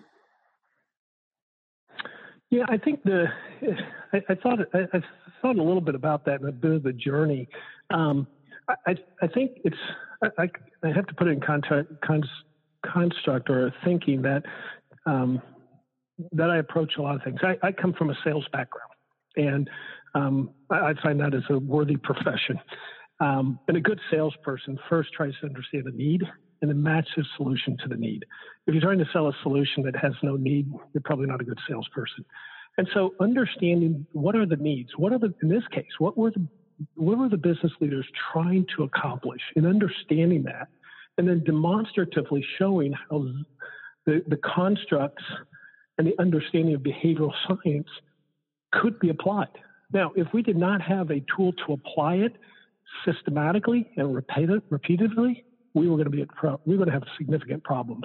[2.50, 3.26] Yeah, I think the
[4.12, 5.02] I, I thought I, I,
[5.42, 7.48] thought a little bit about that and a bit of the journey.
[7.90, 8.26] Um,
[8.68, 9.76] I, I think it's
[10.22, 10.48] I,
[10.82, 11.92] I have to put it in context,
[12.84, 14.42] construct or thinking that
[15.06, 15.42] um,
[16.32, 17.40] that I approach a lot of things.
[17.42, 18.90] I, I come from a sales background,
[19.36, 19.70] and
[20.14, 22.58] um, I, find that as a worthy profession.
[23.20, 26.22] Um, and a good salesperson first tries to understand the need
[26.60, 28.24] and then match the solution to the need.
[28.66, 31.44] If you're trying to sell a solution that has no need, you're probably not a
[31.44, 32.24] good salesperson.
[32.76, 36.30] And so understanding what are the needs, what are the, in this case, what were
[36.30, 36.46] the,
[36.94, 40.68] what were the business leaders trying to accomplish and understanding that
[41.16, 43.26] and then demonstratively showing how
[44.06, 45.24] the, the constructs
[45.98, 47.88] and the understanding of behavioral science
[48.72, 49.48] could be applied.
[49.92, 52.36] Now, if we did not have a tool to apply it,
[53.04, 56.92] systematically and repeated, repeatedly, we were going to be at pro- we were going to
[56.92, 58.04] have significant problems.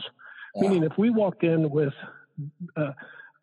[0.55, 0.67] Wow.
[0.67, 1.93] Meaning, if we walked in with
[2.77, 2.91] uh,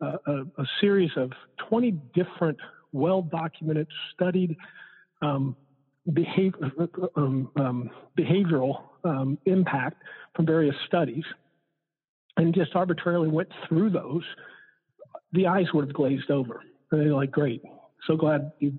[0.01, 1.33] a, a, a, series of
[1.69, 2.59] 20 different,
[2.93, 4.57] well documented, studied
[5.23, 5.57] um,
[6.13, 6.71] behavior,
[7.17, 10.03] um, um, behavioral um, impact
[10.35, 11.25] from various studies,
[12.37, 14.23] and just arbitrarily went through those,
[15.33, 16.63] the eyes would have glazed over.
[16.91, 17.63] And they're like, "Great,
[18.07, 18.79] so glad you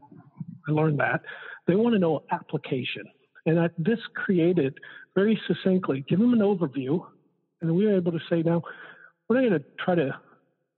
[0.67, 1.21] I learned that."
[1.67, 3.03] They want to know application,
[3.45, 4.77] and that, this created
[5.15, 7.05] very succinctly give them an overview,
[7.61, 8.63] and we were able to say, "Now,
[9.27, 10.19] we're not going to try to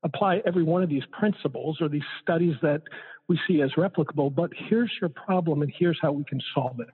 [0.03, 2.81] apply every one of these principles or these studies that
[3.27, 6.89] we see as replicable, but here's your problem and here's how we can solve it.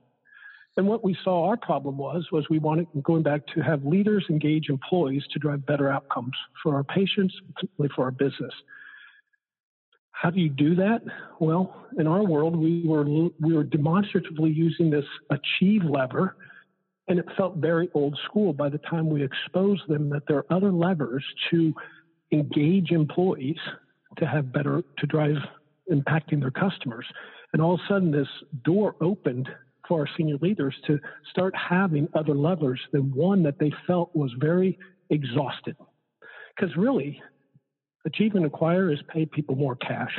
[0.78, 4.26] And what we saw our problem was, was we wanted, going back to have leaders
[4.30, 8.54] engage employees to drive better outcomes for our patients, particularly for our business.
[10.12, 11.02] How do you do that?
[11.40, 16.36] Well, in our world, we were, we were demonstratively using this achieve lever,
[17.08, 20.46] and it felt very old school by the time we exposed them that there are
[20.50, 21.74] other levers to
[22.32, 23.58] engage employees
[24.18, 25.38] to have better, to drive
[25.92, 27.06] impacting their customers.
[27.54, 28.28] And all of a sudden, this
[28.64, 29.50] door opened
[29.88, 31.00] for our senior leaders to
[31.32, 34.78] start having other levers than one that they felt was very
[35.10, 35.76] exhausted.
[36.56, 37.22] Because really,
[38.06, 40.12] achievement acquire is pay people more cash.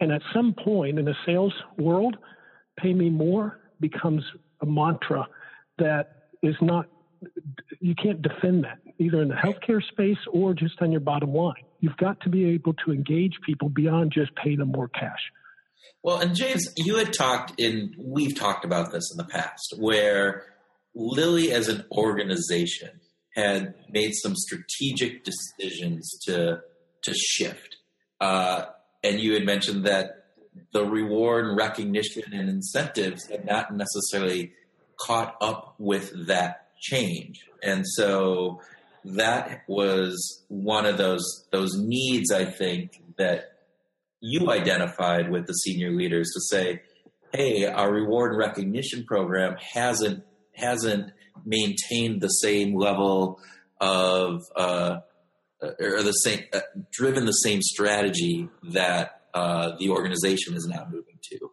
[0.00, 2.16] And at some point in the sales world,
[2.78, 4.22] pay me more becomes
[4.60, 5.26] a mantra
[5.78, 6.86] that is not,
[7.80, 11.64] you can't defend that either in the healthcare space or just on your bottom line.
[11.80, 15.20] You've got to be able to engage people beyond just paying them more cash.
[16.02, 20.44] Well, and James, you had talked in, we've talked about this in the past, where
[20.94, 23.00] Lilly as an organization
[23.34, 26.60] had made some strategic decisions to
[27.02, 27.76] to shift.
[28.20, 28.66] Uh,
[29.02, 30.26] and you had mentioned that
[30.72, 34.52] the reward and recognition and incentives had not necessarily
[35.00, 37.44] caught up with that change.
[37.62, 38.60] And so
[39.04, 43.52] that was one of those those needs I think that
[44.20, 46.82] you identified with the senior leaders to say,
[47.32, 51.12] "Hey, our reward and recognition program hasn't hasn't
[51.44, 53.40] maintained the same level
[53.80, 54.98] of uh,
[55.60, 56.60] or the same uh,
[56.92, 61.50] driven the same strategy that uh, the organization is now moving to."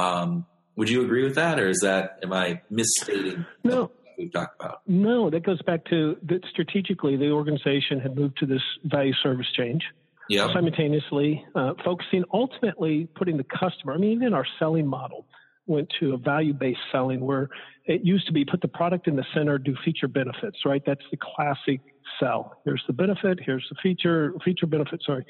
[0.00, 3.44] Um, would you agree with that, or is that am I misstating?
[3.64, 3.90] No,
[4.22, 4.82] we've talked about?
[4.86, 9.50] No, that goes back to that strategically the organization had moved to this value service
[9.56, 9.80] chain.
[10.28, 10.50] Yep.
[10.54, 15.26] Simultaneously, uh, focusing ultimately putting the customer, I mean, even our selling model
[15.66, 17.48] went to a value based selling where
[17.86, 20.82] it used to be put the product in the center, do feature benefits, right?
[20.86, 21.80] That's the classic
[22.20, 22.60] sell.
[22.64, 25.24] Here's the benefit, here's the feature, feature benefit, sorry.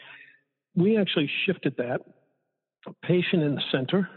[0.74, 2.00] We actually shifted that,
[3.02, 4.08] patient in the center,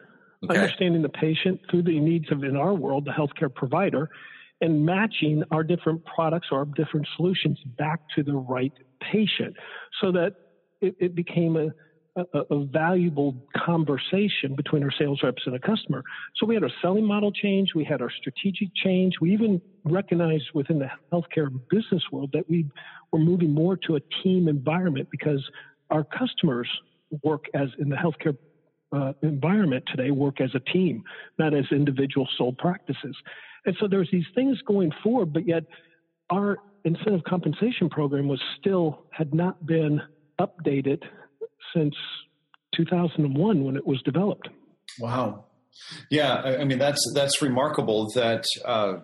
[0.43, 0.59] okay.
[0.59, 4.09] understanding the patient through the needs of, in our world, the healthcare provider,
[4.61, 9.55] and matching our different products or our different solutions back to the right patient
[10.01, 10.35] so that
[10.81, 11.67] it, it became a,
[12.15, 16.01] a, a, valuable conversation between our sales reps and a customer.
[16.37, 20.45] So we had our selling model change, we had our strategic change, we even recognized
[20.53, 22.65] within the healthcare business world that we
[23.11, 25.43] were moving more to a team environment because
[25.89, 26.69] our customers
[27.23, 28.37] work as in the healthcare
[28.95, 31.03] uh, environment today work as a team,
[31.37, 33.15] not as individual sole practices.
[33.65, 35.63] And so there's these things going forward, but yet
[36.30, 40.01] our incentive compensation program was still had not been
[40.39, 41.01] updated
[41.73, 41.95] since
[42.75, 44.49] 2001 when it was developed.
[44.99, 45.45] Wow.
[46.10, 48.99] Yeah, I, mean that's that's remarkable that uh,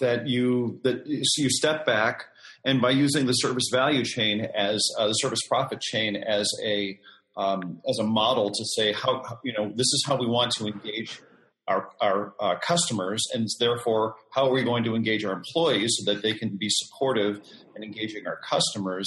[0.00, 2.24] that you that you step back
[2.64, 6.98] and by using the service value chain as uh, the service profit chain as a
[7.36, 10.68] um, as a model to say how you know this is how we want to
[10.68, 11.20] engage
[11.68, 16.12] our, our uh, customers, and therefore, how are we going to engage our employees so
[16.12, 17.40] that they can be supportive
[17.74, 19.06] and engaging our customers?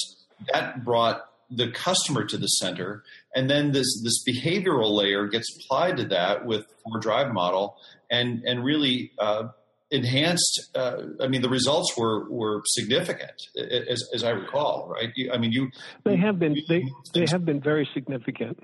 [0.51, 3.03] That brought the customer to the center,
[3.35, 7.77] and then this this behavioral layer gets applied to that with four drive model,
[8.09, 9.49] and and really uh,
[9.91, 10.69] enhanced.
[10.75, 14.89] Uh, I mean, the results were were significant, as, as I recall.
[14.89, 15.09] Right?
[15.31, 15.69] I mean, you
[16.03, 18.57] they have been they they have been very significant.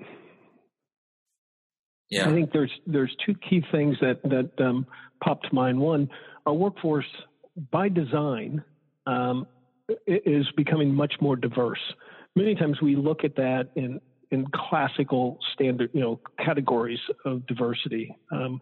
[2.10, 2.28] Yeah.
[2.28, 4.86] I think there's there's two key things that that um,
[5.22, 5.78] pop to mind.
[5.80, 6.08] One,
[6.44, 7.06] our workforce
[7.70, 8.62] by design
[9.06, 9.46] um,
[10.06, 11.80] is becoming much more diverse.
[12.34, 14.00] Many times we look at that in
[14.32, 18.14] in classical standard you know categories of diversity.
[18.32, 18.60] Um,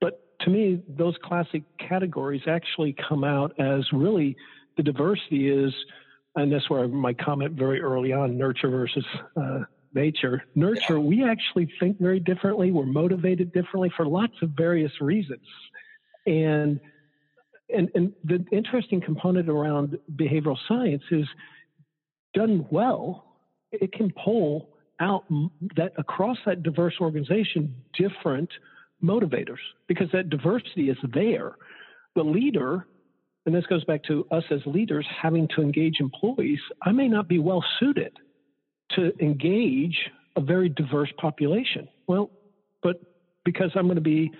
[0.00, 4.36] but to me, those classic categories actually come out as really
[4.76, 5.72] the diversity is,
[6.36, 9.04] and that's where my comment very early on, nurture versus
[9.36, 9.60] uh,
[9.94, 10.44] nature.
[10.54, 10.98] Nurture, yeah.
[10.98, 12.70] we actually think very differently.
[12.70, 15.46] We're motivated differently for lots of various reasons.
[16.26, 16.80] And
[17.70, 21.26] and, and the interesting component around behavioral science is
[22.32, 23.36] done well,
[23.72, 24.70] it can pull
[25.00, 25.24] out
[25.76, 28.50] that across that diverse organization different
[29.02, 31.56] motivators because that diversity is there.
[32.16, 32.86] The leader,
[33.46, 37.28] and this goes back to us as leaders having to engage employees, I may not
[37.28, 38.12] be well suited
[38.96, 39.98] to engage
[40.36, 41.88] a very diverse population.
[42.06, 42.30] Well,
[42.82, 43.00] but
[43.44, 44.32] because I'm going to be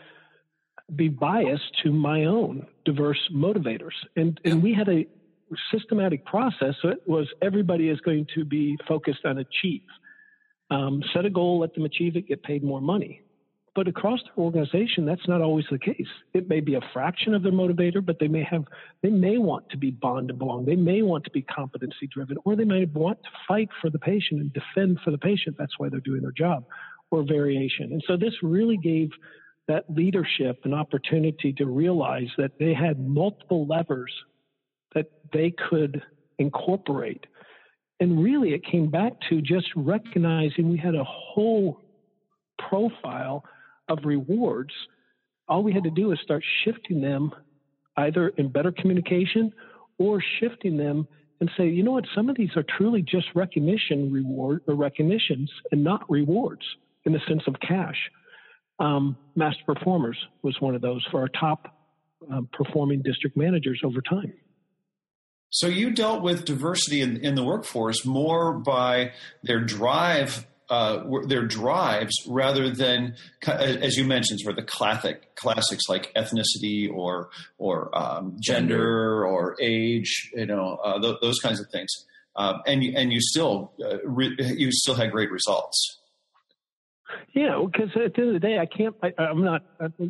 [0.96, 3.92] be biased to my own diverse motivators.
[4.16, 5.06] And, and we had a
[5.72, 6.74] systematic process.
[6.80, 9.82] So it was everybody is going to be focused on achieve.
[10.70, 13.22] Um, set a goal, let them achieve it, get paid more money.
[13.78, 16.08] But across the organization, that's not always the case.
[16.34, 18.64] It may be a fraction of their motivator, but they may have,
[19.02, 20.64] they may want to be bond and belong.
[20.64, 24.00] They may want to be competency driven, or they may want to fight for the
[24.00, 25.54] patient and defend for the patient.
[25.56, 26.64] That's why they're doing their job,
[27.12, 27.92] or variation.
[27.92, 29.10] And so this really gave
[29.68, 34.12] that leadership an opportunity to realize that they had multiple levers
[34.96, 36.02] that they could
[36.40, 37.28] incorporate.
[38.00, 41.80] And really, it came back to just recognizing we had a whole
[42.58, 43.44] profile
[43.88, 44.72] of rewards.
[45.48, 47.32] All we had to do is start shifting them
[47.96, 49.52] either in better communication
[49.98, 51.08] or shifting them
[51.40, 55.50] and say, you know what, some of these are truly just recognition reward or recognitions
[55.72, 56.62] and not rewards
[57.04, 57.96] in the sense of cash
[58.78, 61.74] um, master performers was one of those for our top
[62.30, 64.32] um, performing district managers over time.
[65.50, 71.46] So you dealt with diversity in, in the workforce more by their drive, uh, their
[71.46, 73.14] drives, rather than,
[73.46, 79.56] as you mentioned, sort of the classic classics like ethnicity or or um, gender, or
[79.60, 81.88] age, you know, uh, th- those kinds of things.
[82.36, 85.98] Uh, and you, and you still uh, re- you still had great results.
[87.32, 88.94] Yeah, because at the end of the day, I can't.
[89.02, 89.62] I, am not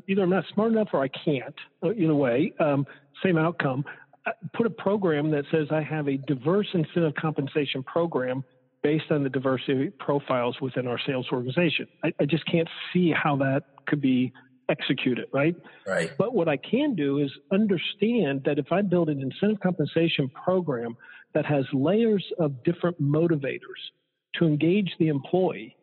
[0.09, 0.23] either.
[0.23, 1.55] I'm not smart enough, or I can't.
[1.83, 2.87] Uh, either way, um,
[3.23, 3.85] same outcome.
[4.27, 8.45] I put a program that says I have a diverse incentive compensation program
[8.83, 11.87] based on the diversity profiles within our sales organization.
[12.05, 14.33] I, I just can't see how that could be
[14.69, 15.57] executed, right?
[15.87, 16.11] Right.
[16.19, 20.97] But what I can do is understand that if I build an incentive compensation program
[21.35, 23.61] that has layers of different motivators
[24.37, 25.75] to engage the employee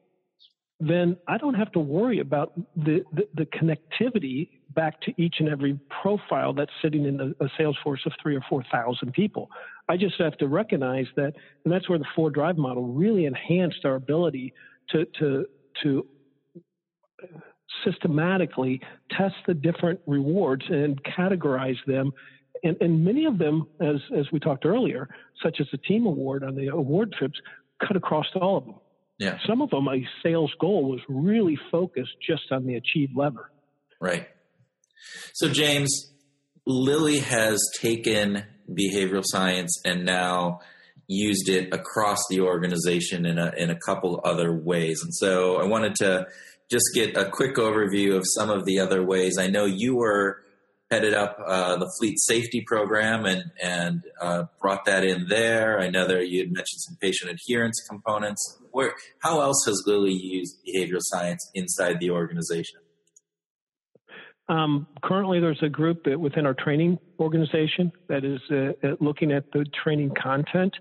[0.79, 5.47] then I don't have to worry about the, the, the, connectivity back to each and
[5.47, 9.49] every profile that's sitting in a sales force of three or 4,000 people.
[9.87, 13.85] I just have to recognize that, and that's where the four drive model really enhanced
[13.85, 14.53] our ability
[14.89, 15.45] to, to,
[15.83, 16.07] to
[17.83, 22.11] systematically test the different rewards and categorize them.
[22.63, 25.07] And, and many of them, as, as we talked earlier,
[25.43, 27.39] such as the team award on the award trips,
[27.85, 28.75] cut across all of them.
[29.19, 29.37] Yeah.
[29.47, 33.51] Some of them, a sales goal was really focused just on the achieve lever.
[34.01, 34.27] Right.
[35.33, 36.11] So, James,
[36.65, 40.59] Lilly has taken behavioral science and now
[41.07, 45.01] used it across the organization in a, in a couple other ways.
[45.03, 46.27] And so I wanted to
[46.69, 49.37] just get a quick overview of some of the other ways.
[49.37, 50.41] I know you were
[50.91, 55.79] headed up uh, the fleet safety program and and uh, brought that in there.
[55.79, 58.59] I know that you had mentioned some patient adherence components.
[58.71, 62.79] Where how else has Lilly used behavioral science inside the organization?
[64.47, 69.51] Um, currently, there's a group that within our training organization that is uh, looking at
[69.51, 70.75] the training content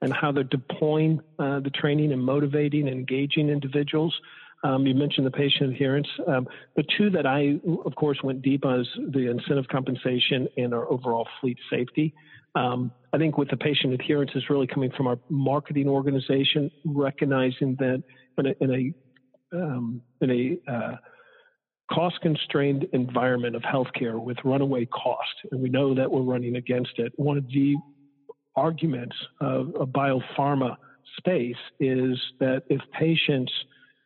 [0.00, 4.14] and how they're deploying uh, the training and motivating and engaging individuals.
[4.62, 6.08] Um, you mentioned the patient adherence.
[6.26, 10.74] Um, the two that I, of course, went deep on is the incentive compensation and
[10.74, 12.14] our overall fleet safety.
[12.54, 17.76] Um, I think with the patient adherence is really coming from our marketing organization, recognizing
[17.78, 18.02] that
[18.38, 18.94] in a, in
[19.52, 20.96] a, um, in a uh,
[21.92, 26.98] cost constrained environment of healthcare with runaway cost, and we know that we're running against
[26.98, 27.12] it.
[27.16, 27.76] One of the
[28.56, 30.76] arguments of a biopharma
[31.18, 33.52] space is that if patients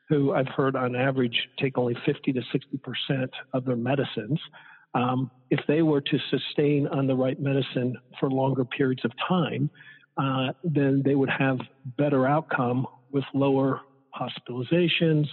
[0.08, 4.38] who I've heard on average take only 50 to 60 percent of their medicines.
[4.94, 9.70] Um, if they were to sustain on the right medicine for longer periods of time,
[10.16, 11.58] uh, then they would have
[11.98, 13.80] better outcome with lower
[14.14, 15.26] hospitalizations,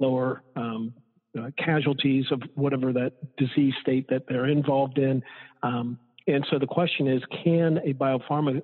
[0.00, 0.92] lower um,
[1.38, 5.22] uh, casualties of whatever that disease state that they're involved in.
[5.62, 8.62] Um, and so the question is, can a biopharma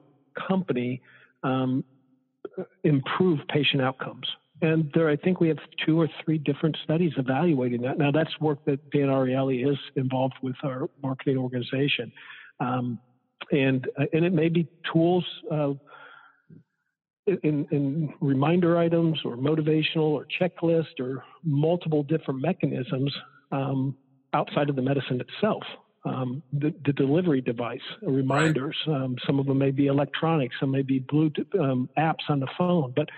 [0.49, 1.01] company
[1.43, 1.85] um,
[2.85, 4.27] improve patient outcomes?
[4.63, 7.99] And there, I think we have two or three different studies evaluating that.
[7.99, 12.13] Now, that's work that Dan Ariely is involved with our marketing organization.
[12.61, 13.01] Um,
[13.51, 15.73] and, uh, and it may be tools, uh,
[17.27, 23.13] in, in reminder items or motivational or checklist or multiple different mechanisms
[23.53, 23.97] um,
[24.35, 25.63] outside of the medicine itself.
[26.05, 28.77] Um, the, the, delivery device, reminders.
[28.89, 32.49] Um, some of them may be electronic, some may be Bluetooth um, apps on the
[32.59, 32.93] phone.
[32.97, 33.09] But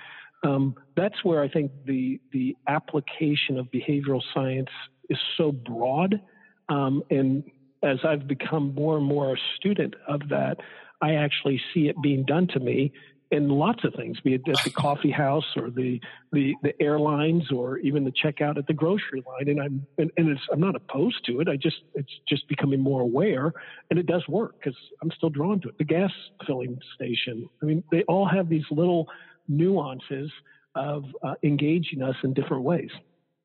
[0.46, 4.68] um, that's where I think the the application of behavioral science
[5.08, 6.20] is so broad.
[6.68, 7.44] Um, and
[7.82, 10.58] as I've become more and more a student of that,
[11.00, 12.92] I actually see it being done to me
[13.30, 16.00] in lots of things, be it at the coffee house or the,
[16.32, 19.48] the, the airlines or even the checkout at the grocery line.
[19.48, 21.48] And I'm, and, and it's, I'm not opposed to it.
[21.48, 23.52] I just, it's just becoming more aware
[23.90, 25.78] and it does work because I'm still drawn to it.
[25.78, 26.10] The gas
[26.46, 27.48] filling station.
[27.62, 29.08] I mean, they all have these little
[29.48, 30.30] nuances
[30.74, 32.90] of uh, engaging us in different ways.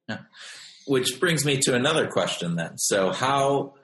[0.07, 0.19] Yeah.
[0.87, 2.77] Which brings me to another question then.
[2.77, 3.75] So how,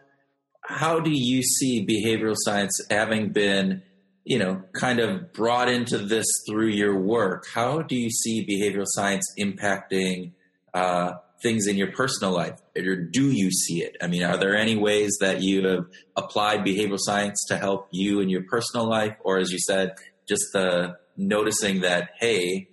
[0.64, 3.84] how do you see behavioral science having been
[4.26, 8.88] you know, kind of brought into this through your work, how do you see behavioral
[8.88, 10.32] science impacting
[10.74, 12.60] uh, things in your personal life?
[12.76, 13.96] Or do you see it?
[14.02, 15.86] I mean, are there any ways that you have
[16.18, 19.16] applied behavioral science to help you in your personal life?
[19.22, 19.94] Or as you said,
[20.28, 22.70] just the noticing that, hey,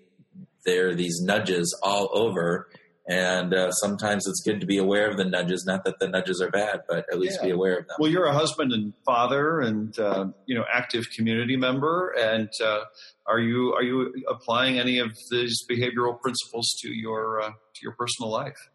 [0.64, 2.68] there are these nudges all over
[3.08, 5.64] and uh, sometimes it's good to be aware of the nudges.
[5.66, 7.48] Not that the nudges are bad, but at least yeah.
[7.48, 7.96] be aware of them.
[7.98, 12.14] Well, you're a husband and father, and uh, you know, active community member.
[12.18, 12.82] And uh,
[13.26, 17.92] are you are you applying any of these behavioral principles to your uh, to your
[17.98, 18.68] personal life?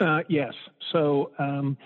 [0.00, 0.54] Uh, yes.
[0.92, 1.32] So.
[1.38, 1.76] Um,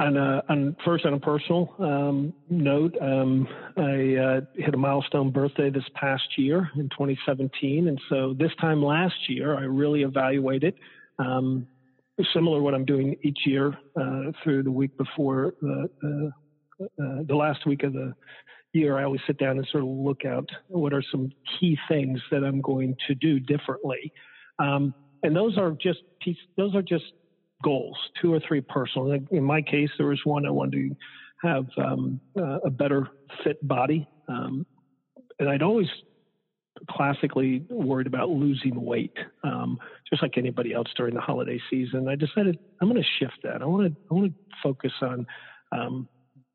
[0.00, 3.46] on, a, on first on a personal um, note, um,
[3.76, 8.82] I uh, hit a milestone birthday this past year in 2017, and so this time
[8.82, 10.74] last year I really evaluated.
[11.18, 11.66] Um,
[12.34, 16.32] similar what I'm doing each year uh, through the week before the
[16.82, 18.14] uh, the last week of the
[18.72, 18.98] year.
[18.98, 22.42] I always sit down and sort of look out what are some key things that
[22.42, 24.12] I'm going to do differently,
[24.58, 26.00] um, and those are just
[26.56, 27.04] those are just
[27.62, 29.18] goals, two or three personal.
[29.30, 30.96] In my case, there was one I wanted to
[31.42, 33.08] have um, uh, a better
[33.44, 34.66] fit body, um,
[35.38, 35.88] and I'd always
[36.88, 42.08] classically worried about losing weight, um, just like anybody else during the holiday season.
[42.08, 43.62] I decided I'm going to shift that.
[43.62, 45.26] I want to I want to focus on
[45.72, 46.08] um,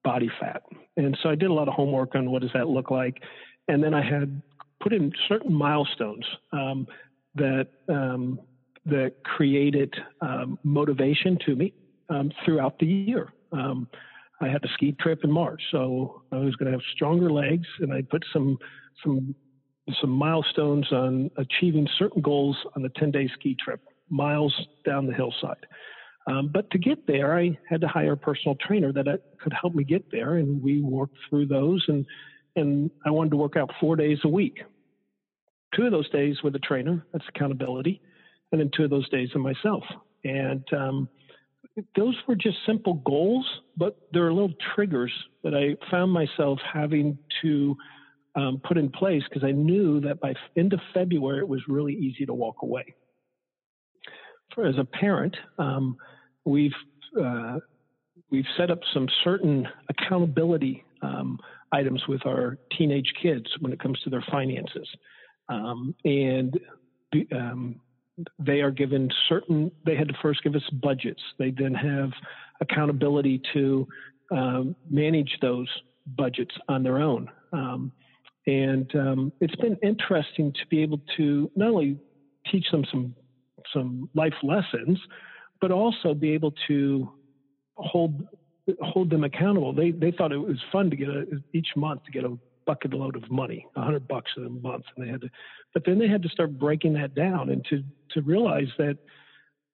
[0.03, 0.63] body fat,
[0.97, 3.21] and so I did a lot of homework on what does that look like,
[3.67, 4.41] and then I had
[4.81, 6.87] put in certain milestones um,
[7.35, 8.39] that um,
[8.85, 11.73] that created um, motivation to me
[12.09, 13.33] um, throughout the year.
[13.51, 13.87] Um,
[14.41, 17.67] I had a ski trip in March, so I was going to have stronger legs,
[17.79, 18.57] and I put some
[19.03, 19.33] some
[20.01, 25.13] some milestones on achieving certain goals on the 10 day ski trip, miles down the
[25.13, 25.65] hillside.
[26.27, 29.05] Um, but to get there, I had to hire a personal trainer that
[29.39, 31.85] could help me get there, and we worked through those.
[31.87, 32.05] and
[32.55, 34.57] And I wanted to work out four days a week.
[35.75, 38.01] Two of those days with a trainer, that's accountability
[38.51, 39.83] and then two of those days of myself.
[40.23, 41.09] And um,
[41.95, 43.45] those were just simple goals,
[43.77, 45.11] but there are little triggers
[45.43, 47.75] that I found myself having to
[48.35, 51.93] um, put in place because I knew that by end of February it was really
[51.93, 52.93] easy to walk away.
[54.53, 55.97] For, as a parent, um,
[56.45, 56.71] we've
[57.21, 57.59] uh,
[58.29, 61.39] we've set up some certain accountability um,
[61.71, 64.87] items with our teenage kids when it comes to their finances,
[65.49, 66.59] um, and
[67.33, 67.79] um,
[68.39, 71.21] they are given certain, they had to first give us budgets.
[71.37, 72.11] They then have
[72.61, 73.87] accountability to
[74.31, 75.67] um, manage those
[76.17, 77.29] budgets on their own.
[77.51, 77.91] Um,
[78.47, 81.97] and um, it's been interesting to be able to not only
[82.51, 83.15] teach them some
[83.73, 84.99] some life lessons,
[85.61, 87.11] but also be able to
[87.75, 88.27] hold
[88.81, 89.73] hold them accountable.
[89.73, 92.93] They they thought it was fun to get a, each month to get a bucket
[92.93, 95.29] load of money, a hundred bucks a month, and they had to.
[95.73, 98.97] But then they had to start breaking that down and to to realize that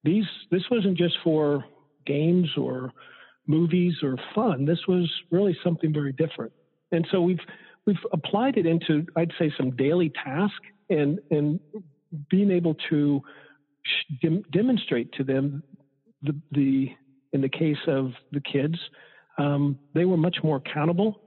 [0.03, 1.65] these this wasn't just for
[2.05, 2.91] games or
[3.47, 4.65] movies or fun.
[4.65, 6.51] This was really something very different.
[6.91, 7.39] And so we've
[7.85, 11.59] we've applied it into I'd say some daily task and and
[12.29, 13.21] being able to
[14.21, 15.63] dem- demonstrate to them
[16.21, 16.89] the the
[17.33, 18.77] in the case of the kids
[19.37, 21.21] um, they were much more accountable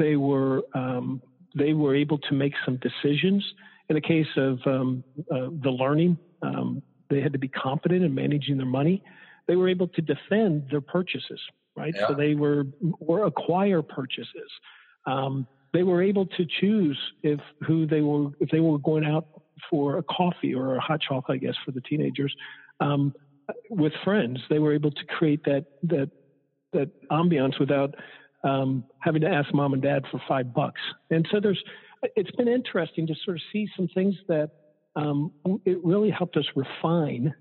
[0.00, 1.22] they were um,
[1.56, 3.44] they were able to make some decisions.
[3.88, 8.14] In the case of um, uh, the learning, um, they had to be competent in
[8.14, 9.02] managing their money.
[9.46, 11.40] They were able to defend their purchases,
[11.76, 11.92] right?
[11.94, 12.08] Yeah.
[12.08, 12.64] So they were
[13.00, 14.50] or acquire purchases.
[15.06, 19.26] Um, they were able to choose if who they were if they were going out
[19.68, 22.34] for a coffee or a hot chocolate, I guess, for the teenagers
[22.80, 23.12] um,
[23.68, 24.40] with friends.
[24.48, 26.10] They were able to create that that
[26.72, 27.94] that ambiance without
[28.44, 30.80] um, having to ask mom and dad for five bucks.
[31.10, 31.62] And so there's,
[32.16, 34.50] it's been interesting to sort of see some things that
[34.96, 35.32] um,
[35.64, 37.34] it really helped us refine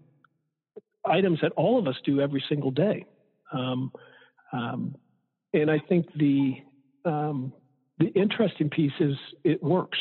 [1.05, 3.05] items that all of us do every single day.
[3.51, 3.91] Um,
[4.51, 4.95] um,
[5.53, 6.55] and I think the
[7.05, 7.53] um,
[7.97, 9.97] the interesting piece is it works.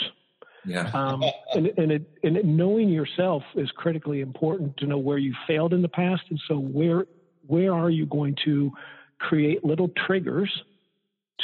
[0.65, 0.91] Yeah.
[0.93, 1.23] Um,
[1.55, 5.73] and and, it, and it, knowing yourself is critically important to know where you failed
[5.73, 7.07] in the past, and so where
[7.47, 8.71] where are you going to
[9.19, 10.51] create little triggers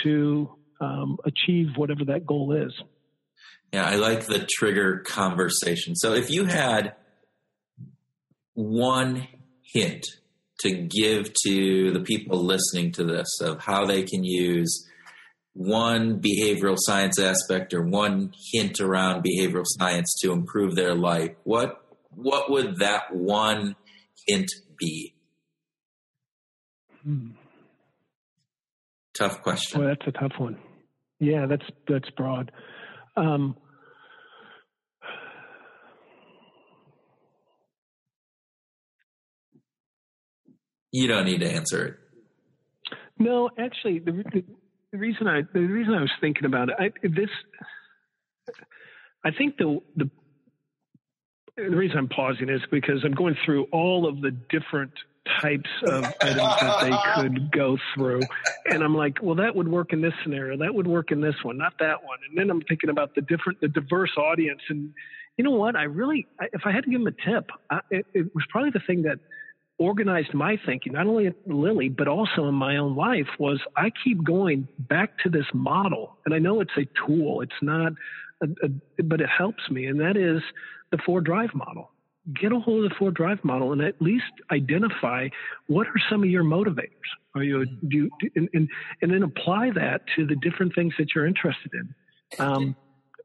[0.02, 2.72] to um, achieve whatever that goal is.
[3.72, 5.96] Yeah, I like the trigger conversation.
[5.96, 6.94] So if you had
[8.54, 9.26] one
[9.72, 10.06] hint
[10.60, 14.88] to give to the people listening to this of how they can use
[15.54, 21.80] one behavioral science aspect or one hint around behavioral science to improve their life, what
[22.10, 23.74] what would that one
[24.26, 25.14] hint be?
[27.02, 27.30] Hmm.
[29.14, 29.80] Tough question.
[29.80, 30.58] Well, that's a tough one.
[31.20, 32.50] Yeah, that's that's broad.
[33.16, 33.56] Um,
[40.90, 41.94] you don't need to answer it.
[43.18, 44.44] No, actually, the, the,
[44.92, 47.30] the reason I the reason I was thinking about it, I, this,
[49.24, 50.10] I think the the
[51.56, 54.92] the reason I'm pausing is because I'm going through all of the different
[55.40, 58.20] types of items that they could go through.
[58.66, 60.56] And I'm like, well, that would work in this scenario.
[60.58, 62.18] That would work in this one, not that one.
[62.28, 64.60] And then I'm thinking about the different, the diverse audience.
[64.68, 64.92] And
[65.36, 65.76] you know what?
[65.76, 68.70] I really, if I had to give them a tip, I, it, it was probably
[68.70, 69.18] the thing that
[69.78, 73.90] organized my thinking, not only at Lilly, but also in my own life was I
[74.04, 76.18] keep going back to this model.
[76.26, 77.40] And I know it's a tool.
[77.40, 77.92] It's not,
[78.42, 79.86] a, a, but it helps me.
[79.86, 80.42] And that is
[80.92, 81.90] the four drive model
[82.40, 85.28] get a hold of the four drive model and at least identify
[85.66, 86.88] what are some of your motivators.
[87.34, 88.68] Are you do, do and, and,
[89.02, 91.94] and then apply that to the different things that you're interested in.
[92.38, 92.76] Um,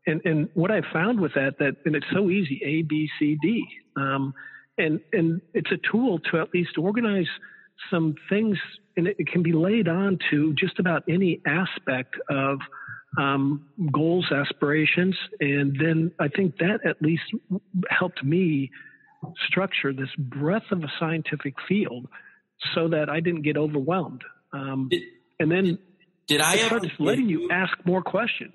[0.05, 3.37] and and what I found with that that and it's so easy A B C
[3.41, 3.65] D.
[3.95, 4.33] Um,
[4.77, 7.27] and and it's a tool to at least organize
[7.89, 8.57] some things
[8.97, 12.59] and it, it can be laid on to just about any aspect of
[13.17, 17.23] um, goals, aspirations, and then I think that at least
[17.89, 18.71] helped me
[19.47, 22.07] structure this breadth of a scientific field
[22.73, 24.23] so that I didn't get overwhelmed.
[24.53, 25.01] Um, did,
[25.39, 25.79] and then
[26.27, 28.53] did I ever letting you, you ask more questions?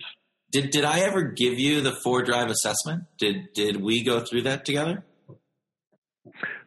[0.53, 3.05] Did did I ever give you the four drive assessment?
[3.19, 5.05] Did did we go through that together?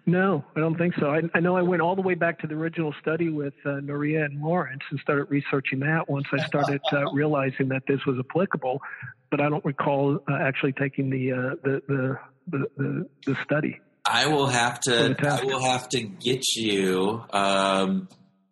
[0.07, 1.11] No, I don't think so.
[1.11, 3.81] I, I know I went all the way back to the original study with uh,
[3.81, 8.17] Nohria and Lawrence and started researching that once I started uh, realizing that this was
[8.17, 8.81] applicable.
[9.29, 13.81] But I don't recall uh, actually taking the, uh, the, the, the, the, the study.
[14.09, 15.17] I will have to.
[15.21, 17.21] I will have to get you.
[17.31, 18.07] Um,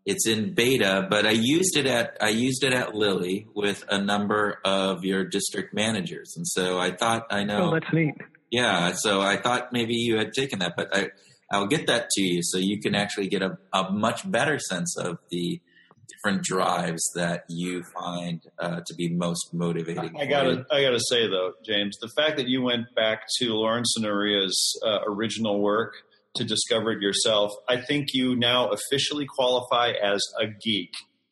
[0.06, 3.98] it's in beta, but I used it at I used it at Lilly with a
[3.98, 7.70] number of your district managers, and so I thought I know.
[7.70, 8.16] Oh, that's neat.
[8.52, 11.10] Yeah, so I thought maybe you had taken that, but I
[11.52, 14.98] I'll get that to you so you can actually get a, a much better sense
[14.98, 15.62] of the
[16.08, 20.16] different drives that you find uh, to be most motivating.
[20.20, 23.96] I gotta, I gotta say though, James, the fact that you went back to Lawrence
[23.98, 25.94] and uh, original work
[26.36, 30.92] to discover it yourself, I think you now officially qualify as a geek.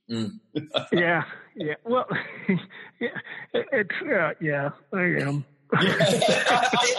[0.09, 0.39] Mm.
[0.91, 1.24] yeah,
[1.55, 1.76] yeah.
[1.84, 2.07] Well,
[2.99, 3.09] yeah,
[3.53, 5.45] it's uh, yeah, I am.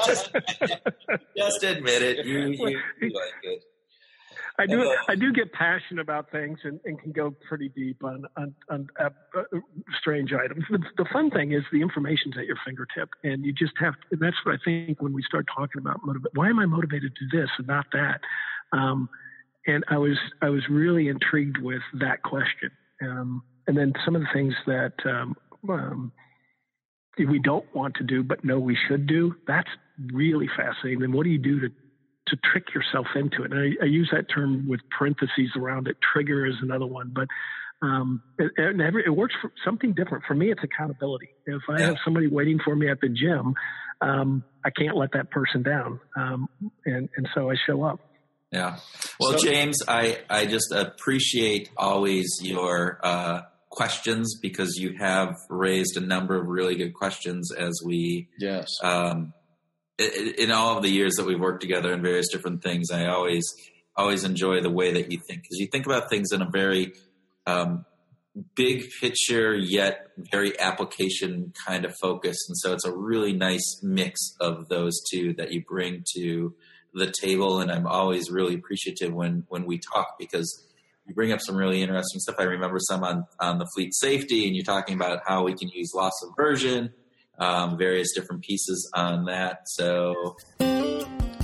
[0.06, 0.32] Just,
[1.36, 2.26] just admit it.
[2.26, 3.64] You, you, you like it.
[4.56, 4.96] I do.
[5.08, 8.88] I do get passionate about things and, and can go pretty deep on on, on
[9.00, 9.42] uh, uh,
[9.98, 10.64] strange items.
[10.70, 13.94] The, the, fun thing is the information's at your fingertip, and you just have.
[13.94, 16.30] To, that's what I think when we start talking about motivate.
[16.34, 18.20] Why am I motivated to this and not that?
[18.72, 19.08] Um,
[19.66, 22.70] and I was I was really intrigued with that question.
[23.02, 25.36] Um, and then some of the things that um,
[25.68, 26.12] um
[27.18, 29.34] we don't want to do but know we should do.
[29.46, 29.68] That's
[30.12, 31.02] really fascinating.
[31.02, 31.68] And what do you do to
[32.28, 33.52] to trick yourself into it.
[33.52, 35.96] And I, I, use that term with parentheses around it.
[36.12, 37.28] Trigger is another one, but
[37.82, 40.24] um, it, it, every, it, works for something different.
[40.26, 41.28] For me, it's accountability.
[41.46, 41.86] If I yeah.
[41.86, 43.54] have somebody waiting for me at the gym,
[44.00, 46.48] um, I can't let that person down, um,
[46.84, 48.00] and and so I show up.
[48.50, 48.78] Yeah.
[49.20, 53.00] Well, so, James, I I just appreciate always your.
[53.02, 53.42] Uh,
[53.74, 58.68] questions because you have raised a number of really good questions as we yes.
[58.82, 59.34] um,
[59.98, 63.44] in all of the years that we've worked together in various different things, I always
[63.96, 65.42] always enjoy the way that you think.
[65.42, 66.92] Because you think about things in a very
[67.46, 67.84] um,
[68.56, 74.20] big picture yet very application kind of focus, and so it's a really nice mix
[74.40, 76.54] of those two that you bring to
[76.92, 77.60] the table.
[77.60, 80.64] And I'm always really appreciative when when we talk because
[81.06, 82.36] you bring up some really interesting stuff.
[82.38, 85.68] I remember some on on the fleet safety, and you're talking about how we can
[85.68, 86.92] use loss aversion
[87.38, 89.62] um, various different pieces on that.
[89.66, 90.36] So,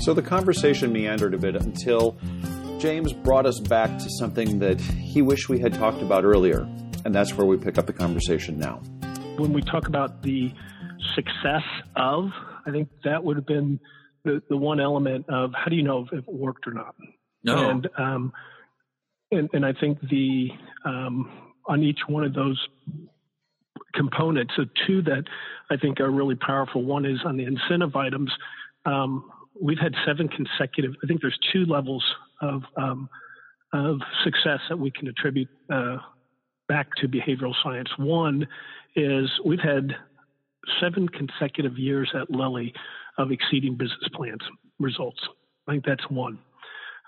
[0.01, 2.17] so the conversation meandered a bit until
[2.79, 6.61] James brought us back to something that he wished we had talked about earlier,
[7.05, 8.81] and that's where we pick up the conversation now.
[9.37, 10.53] When we talk about the
[11.15, 11.65] success
[11.97, 12.31] of,
[12.67, 13.81] I think that would have been
[14.25, 16.95] the, the one element of how do you know if it worked or not?
[17.43, 17.71] no.
[17.71, 18.33] And, um,
[19.31, 20.49] and, and I think the,
[20.85, 21.31] um,
[21.67, 22.59] on each one of those
[23.95, 25.25] components, so two that
[25.71, 26.83] I think are really powerful.
[26.85, 28.31] One is on the incentive items.
[28.87, 32.05] Um, we've had seven consecutive, I think there's two levels
[32.41, 33.09] of, um,
[33.73, 35.99] of success that we can attribute uh,
[36.69, 37.89] back to behavioral science.
[37.99, 38.47] One
[38.97, 39.95] is we've had
[40.81, 42.73] seven consecutive years at Lilly
[43.19, 44.41] of exceeding business plans
[44.79, 45.21] results.
[45.69, 46.39] I think that's one.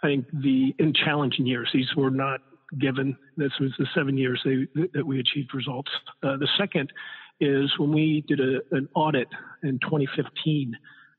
[0.02, 2.40] I think the in challenging years, these were not
[2.78, 3.16] given.
[3.36, 5.90] This was the seven years they, that we achieved results.
[6.22, 6.92] Uh, the second
[7.40, 9.28] is when we did a, an audit
[9.62, 10.76] in 2015,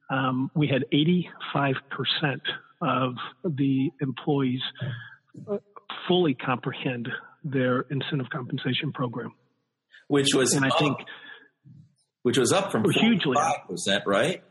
[0.10, 2.40] um, we had 85%
[2.82, 4.62] of the employees
[5.50, 5.58] uh,
[6.08, 7.10] fully comprehend
[7.44, 9.34] their incentive compensation program.
[10.08, 10.98] Which was, and I up, think,
[12.24, 14.44] which was up from hugely percent, right?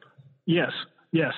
[0.47, 0.72] Yes,
[1.12, 1.33] yes,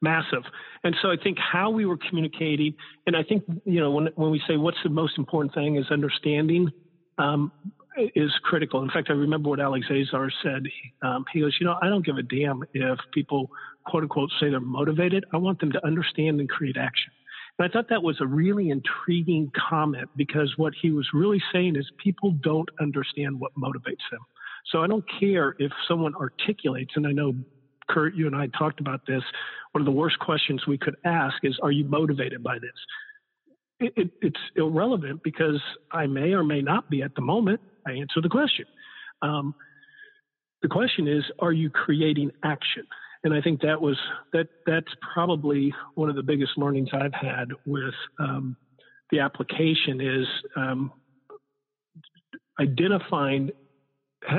[0.00, 0.42] massive.
[0.84, 2.74] And so I think how we were communicating,
[3.06, 5.86] and I think you know when when we say what's the most important thing is
[5.90, 6.70] understanding.
[7.18, 7.52] Um,
[8.14, 8.82] is critical.
[8.82, 10.62] In fact, I remember what Alex Azar said.
[11.02, 13.50] Um, he goes, you know, I don't give a damn if people
[13.84, 15.24] quote unquote say they're motivated.
[15.32, 17.12] I want them to understand and create action.
[17.58, 21.76] And I thought that was a really intriguing comment because what he was really saying
[21.76, 24.20] is people don't understand what motivates them.
[24.72, 27.34] So I don't care if someone articulates, and I know
[27.90, 29.22] Kurt, you and I talked about this.
[29.72, 32.70] One of the worst questions we could ask is, Are you motivated by this?
[33.80, 35.60] It, it, it's irrelevant because
[35.90, 37.60] I may or may not be at the moment.
[37.86, 38.66] I answer the question.
[39.22, 39.54] Um,
[40.62, 42.84] the question is, Are you creating action?
[43.22, 43.98] And I think that was
[44.32, 44.48] that.
[44.66, 48.56] That's probably one of the biggest learnings I've had with um,
[49.10, 50.26] the application is
[50.56, 50.90] um,
[52.58, 53.50] identifying,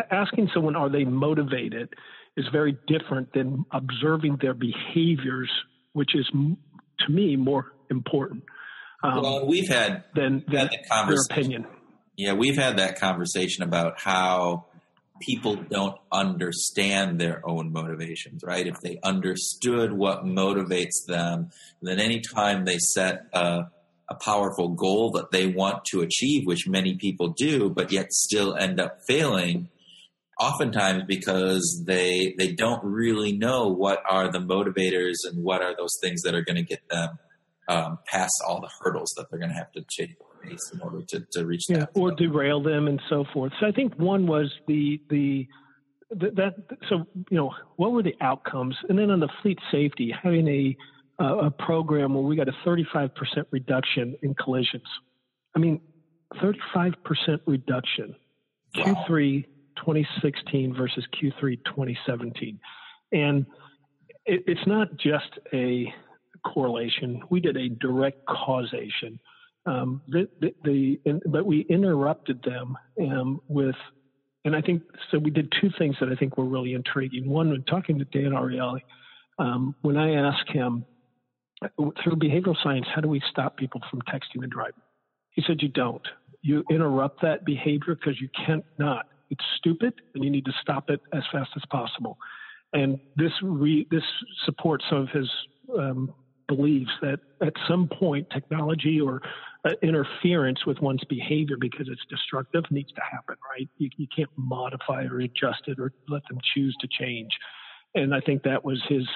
[0.10, 1.93] asking someone, "Are they motivated?"
[2.38, 5.50] Is very different than observing their behaviors,
[5.94, 8.44] which is to me more important.
[9.04, 11.66] Um, well, we've had than, than had their opinion.
[12.16, 14.66] Yeah, we've had that conversation about how
[15.22, 18.66] people don't understand their own motivations, right?
[18.68, 21.52] If they understood what motivates them,
[21.82, 23.66] then anytime they set a,
[24.10, 28.56] a powerful goal that they want to achieve, which many people do, but yet still
[28.56, 29.70] end up failing,
[30.42, 35.98] oftentimes because they they don't really know what are the motivators and what are those
[36.02, 37.20] things that are going to get them
[37.68, 40.16] um, past all the hurdles that they're going to have to chase
[40.74, 41.89] in order to, to reach yeah, that.
[41.94, 43.54] or derail them and so forth.
[43.60, 45.48] So I think one was the the
[46.10, 46.56] that
[46.89, 50.78] so you know what were the outcomes, and then on the fleet safety, having a
[51.22, 53.12] uh, a program where we got a 35%
[53.52, 54.88] reduction in collisions.
[55.56, 55.80] I mean,
[56.36, 56.96] 35%
[57.46, 58.16] reduction.
[58.76, 59.06] Wow.
[59.08, 59.46] Q3
[59.78, 62.60] 2016 versus Q3 2017.
[63.12, 63.46] And
[64.26, 65.94] it, it's not just a
[66.46, 67.22] correlation.
[67.30, 69.20] We did a direct causation.
[69.66, 73.76] Um, the, the, the but we interrupted them um, with,
[74.44, 75.20] and I think so.
[75.20, 77.30] We did two things that I think were really intriguing.
[77.30, 78.82] One, when talking to Dan Ariely,
[79.38, 80.84] um, when I asked him
[81.78, 84.82] through behavioral science, how do we stop people from texting and driving?
[85.30, 86.06] He said, "You don't.
[86.42, 91.02] You interrupt that behavior because you cannot it's stupid, and you need to stop it
[91.14, 92.18] as fast as possible.
[92.74, 94.04] And this re, this
[94.46, 95.30] supports some of his
[95.78, 96.14] um,
[96.48, 99.22] beliefs that at some point technology or
[99.66, 103.36] uh, interference with one's behavior because it's destructive needs to happen.
[103.58, 103.70] Right?
[103.78, 107.32] You, you can't modify or adjust it or let them choose to change.
[107.96, 109.08] And I think that was his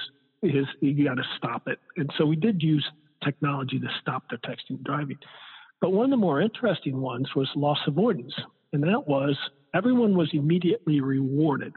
[0.42, 1.80] his you got to stop it.
[1.98, 2.86] And so we did use
[3.24, 5.18] technology to stop their texting and driving.
[5.82, 8.34] But one of the more interesting ones was loss avoidance.
[8.74, 9.38] And that was
[9.76, 11.74] everyone was immediately rewarded.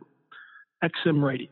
[0.83, 1.49] XM radio.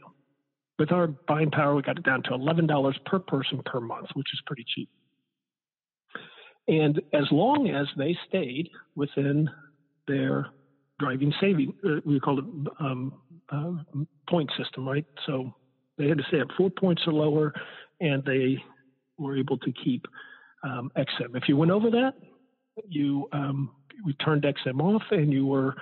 [0.78, 4.28] With our buying power, we got it down to $11 per person per month, which
[4.32, 4.88] is pretty cheap.
[6.68, 9.48] And as long as they stayed within
[10.06, 10.48] their
[10.98, 12.44] driving saving, uh, we call it
[12.80, 13.14] um,
[13.50, 13.72] uh,
[14.28, 15.06] point system, right?
[15.26, 15.54] So
[15.96, 17.52] they had to stay at four points or lower,
[18.00, 18.62] and they
[19.18, 20.06] were able to keep
[20.62, 21.34] um, XM.
[21.36, 22.14] If you went over that,
[22.88, 23.70] you um,
[24.04, 25.74] we turned XM off, and you were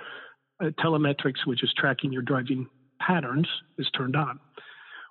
[0.61, 2.67] uh, telemetrics, which is tracking your driving
[2.99, 3.47] patterns,
[3.77, 4.39] is turned on.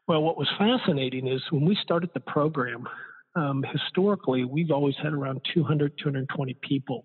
[0.07, 2.89] Well, what was fascinating is when we started the program,
[3.37, 7.05] um, historically, we've always had around 200, 220 people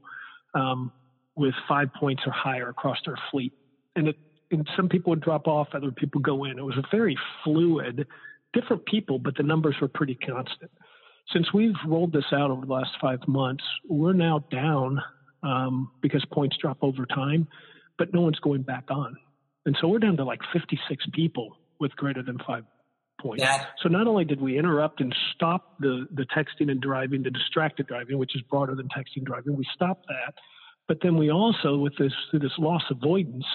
[0.54, 0.92] um,
[1.36, 3.54] with five points or higher across our fleet.
[3.96, 4.18] And it,
[4.52, 6.60] and some people would drop off, other people go in.
[6.60, 8.08] It was a very fluid,
[8.54, 10.72] different people, but the numbers were pretty constant.
[11.34, 15.00] Since we've rolled this out over the last five months, we're now down
[15.44, 17.48] um, because points drop over time,
[18.00, 19.16] but no one's going back on.
[19.68, 22.64] And so we're down to like 56 people with greater than five
[23.22, 23.43] points.
[23.43, 27.30] That, so not only did we interrupt and stop the, the texting and driving, the
[27.30, 30.34] distracted driving, which is broader than texting and driving, we stopped that.
[30.88, 33.45] But then we also, with this this loss avoidance,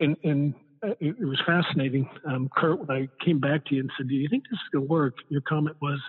[0.00, 2.10] and, and it, it was fascinating.
[2.26, 4.68] Um, Kurt, when I came back to you and said, "Do you think this is
[4.72, 6.00] going to work?" Your comment was,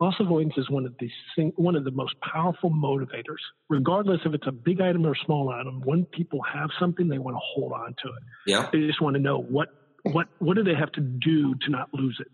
[0.00, 1.08] "Loss avoidance is one of the
[1.56, 3.38] one of the most powerful motivators,
[3.68, 5.82] regardless if it's a big item or a small item.
[5.84, 8.22] When people have something, they want to hold on to it.
[8.46, 9.68] Yeah, they just want to know what
[10.02, 12.28] what what do they have to do to not lose it."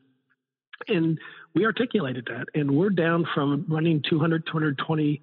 [0.89, 1.19] And
[1.55, 5.21] we articulated that, and we're down from running 200, 220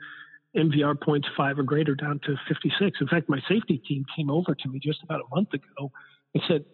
[0.56, 2.98] MVR points five or greater down to 56.
[3.02, 5.92] In fact, my safety team came over to me just about a month ago
[6.34, 6.66] and said,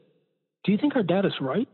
[0.66, 1.68] "Do you think our data's right?"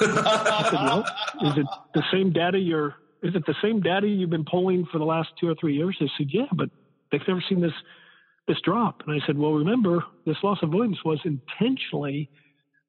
[0.00, 1.04] I said, "No."
[1.48, 2.94] Is it the same data you're?
[3.22, 5.96] Is it the same data you've been polling for the last two or three years?
[6.00, 6.70] They said, "Yeah, but
[7.10, 7.74] they've never seen this
[8.48, 12.30] this drop." And I said, "Well, remember, this loss of avoidance was intentionally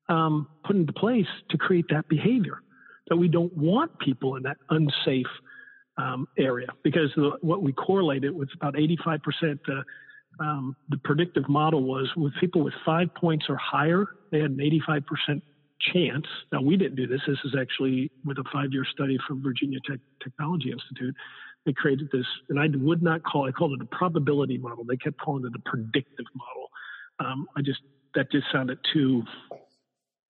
[0.10, 2.62] um, put into place to create that behavior
[3.10, 5.28] that we don't want people in that unsafe."
[5.98, 9.20] um, area because the, what we correlated with about 85%
[9.68, 9.84] uh,
[10.40, 14.58] um, the predictive model was with people with five points or higher, they had an
[14.58, 15.42] 85%
[15.94, 16.26] chance.
[16.52, 17.22] Now, we didn't do this.
[17.28, 21.16] This is actually with a five year study from Virginia Tech Technology Institute.
[21.66, 24.84] They created this, and I would not call I called it a probability model.
[24.84, 26.70] They kept calling it a predictive model.
[27.20, 27.82] Um, I just,
[28.16, 29.24] that just sounded too,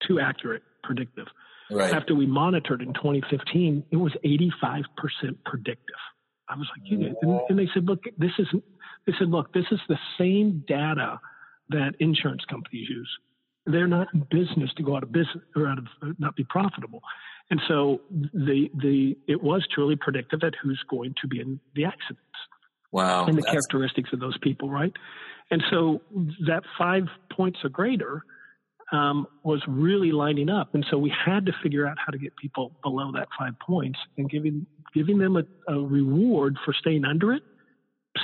[0.06, 1.26] too accurate, predictive.
[1.70, 1.94] Right.
[1.94, 4.84] After we monitored in 2015, it was 85%
[5.46, 5.96] predictive.
[6.48, 8.48] I was like, you and, and they said, look, this is,
[9.06, 11.18] they said, look, this is the same data
[11.70, 13.08] that insurance companies use.
[13.66, 15.86] They're not in business to go out of business or out of
[16.18, 17.00] not be profitable.
[17.50, 21.84] And so the the it was truly predictive at who's going to be in the
[21.84, 22.20] accidents.
[22.92, 23.26] Wow.
[23.26, 24.92] And the characteristics of those people, right?
[25.50, 26.00] And so
[26.46, 28.24] that five points or greater
[28.92, 30.74] um, was really lining up.
[30.74, 33.98] And so we had to figure out how to get people below that five points
[34.16, 35.42] and giving giving them a,
[35.72, 37.42] a reward for staying under it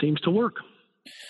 [0.00, 0.56] seems to work.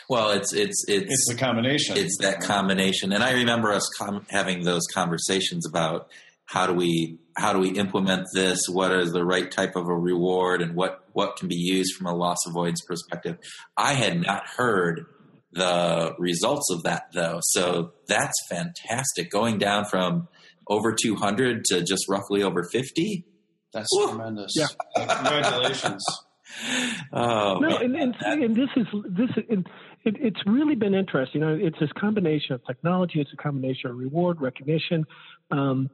[0.08, 1.96] Well, it's it's it's it's the combination.
[1.96, 6.08] It's that combination, and I remember us com- having those conversations about
[6.46, 8.60] how do we how do we implement this?
[8.68, 12.06] What is the right type of a reward, and what what can be used from
[12.06, 13.38] a loss avoidance perspective?
[13.76, 15.06] I had not heard
[15.52, 17.38] the results of that though.
[17.42, 19.30] So that's fantastic.
[19.30, 20.28] Going down from
[20.68, 23.24] over 200 to just roughly over 50.
[23.72, 24.52] That's tremendous.
[24.56, 24.66] Yeah.
[24.96, 26.04] Congratulations.
[27.12, 29.66] oh, no, and, and, and, this is this and
[30.04, 31.40] it, it's really been interesting.
[31.40, 33.20] You know, it's this combination of technology.
[33.20, 35.04] It's a combination of reward recognition.
[35.50, 35.90] Um,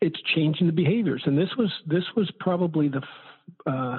[0.00, 3.02] it's changing the behaviors, and this was this was probably the
[3.70, 3.98] uh,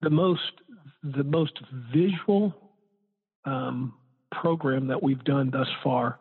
[0.00, 0.52] the most
[1.02, 1.58] the most
[1.92, 2.54] visual
[3.44, 3.94] um,
[4.30, 6.18] program that we've done thus far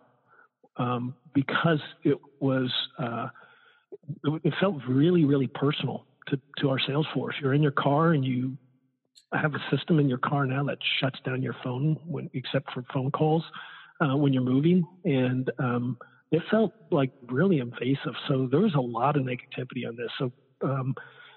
[0.77, 3.27] um, because it was uh,
[4.43, 7.35] it felt really really personal to, to our sales force.
[7.41, 8.57] You're in your car and you
[9.33, 12.83] have a system in your car now that shuts down your phone when except for
[12.93, 13.43] phone calls
[14.01, 15.97] uh, when you're moving and um,
[16.31, 18.13] it felt like really invasive.
[18.27, 20.09] So there was a lot of negativity on this.
[20.17, 20.31] So
[20.63, 20.95] um,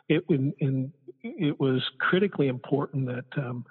[0.09, 0.93] it and,
[1.23, 3.65] it was critically important that um,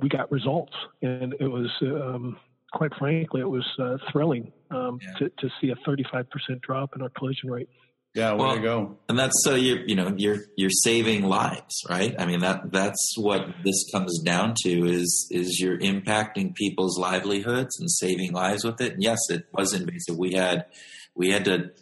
[0.00, 0.72] we got results,
[1.02, 2.36] and it was um,
[2.72, 5.12] quite frankly it was uh, thrilling um, yeah.
[5.14, 6.26] to, to see a 35%
[6.62, 7.68] drop in our collision rate.
[8.14, 8.96] Yeah, way well, to go.
[9.08, 12.14] And that's so you you know you're you're saving lives, right?
[12.16, 17.78] I mean that that's what this comes down to is is you're impacting people's livelihoods
[17.80, 18.94] and saving lives with it.
[18.94, 20.16] And yes, it was invasive.
[20.16, 20.66] We had
[21.16, 21.72] we had to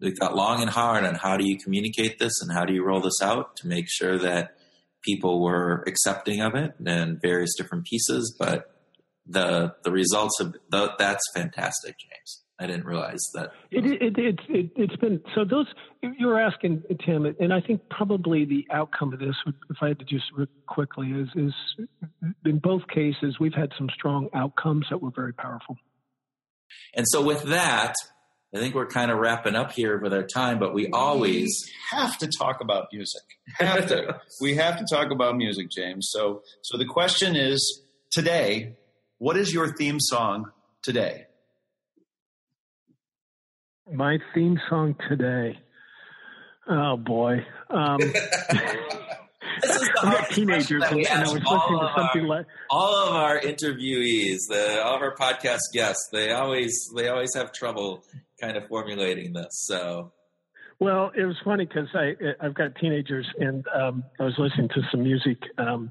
[0.00, 2.84] we thought long and hard on how do you communicate this and how do you
[2.84, 4.58] roll this out to make sure that
[5.02, 8.36] people were accepting of it and various different pieces.
[8.38, 8.74] But
[9.26, 12.42] the the results of the, that's fantastic, James.
[12.60, 13.52] I didn't realize that.
[13.70, 15.66] It, it, it, it, it's been so those
[16.02, 19.36] you were asking Tim, and I think probably the outcome of this,
[19.70, 20.24] if I had to just
[20.66, 21.54] quickly, is is
[22.44, 25.76] in both cases we've had some strong outcomes that were very powerful.
[26.94, 27.94] And so with that,
[28.54, 31.98] I think we're kind of wrapping up here with our time, but we always we
[31.98, 33.22] have to talk about music.
[33.58, 34.20] Have to.
[34.40, 36.08] we have to talk about music, James.
[36.10, 38.76] So, so the question is today,
[39.18, 40.50] what is your theme song
[40.82, 41.26] today?
[43.92, 45.58] My theme song today.
[46.68, 47.44] Oh boy.
[47.70, 48.12] Um, this
[49.64, 52.28] is the I've got teenagers, and, that we and I was listening to something our-
[52.28, 52.46] like.
[52.70, 57.52] all of our interviewees, the, all of our podcast guests, they always they always have
[57.52, 58.04] trouble
[58.40, 59.48] kind of formulating this.
[59.66, 60.12] So
[60.80, 64.82] Well, it was funny because I I've got teenagers, and um, I was listening to
[64.90, 65.90] some music um,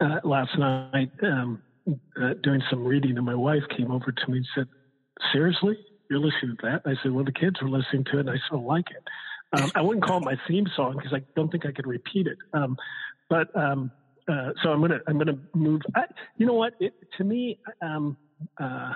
[0.00, 1.62] uh, last night, um,
[2.20, 4.66] uh, doing some reading, and my wife came over to me and said,
[5.32, 5.78] "Seriously,
[6.10, 8.36] you're listening to that?" I said, "Well, the kids were listening to it, and I
[8.46, 9.04] still like it."
[9.60, 12.26] Um, I wouldn't call it my theme song because I don't think I could repeat
[12.26, 12.38] it.
[12.52, 12.76] Um,
[13.28, 13.90] but um,
[14.28, 15.82] uh, so I'm gonna I'm gonna move.
[15.94, 16.04] I,
[16.36, 16.74] you know what?
[16.80, 18.16] It, to me, um,
[18.58, 18.94] uh,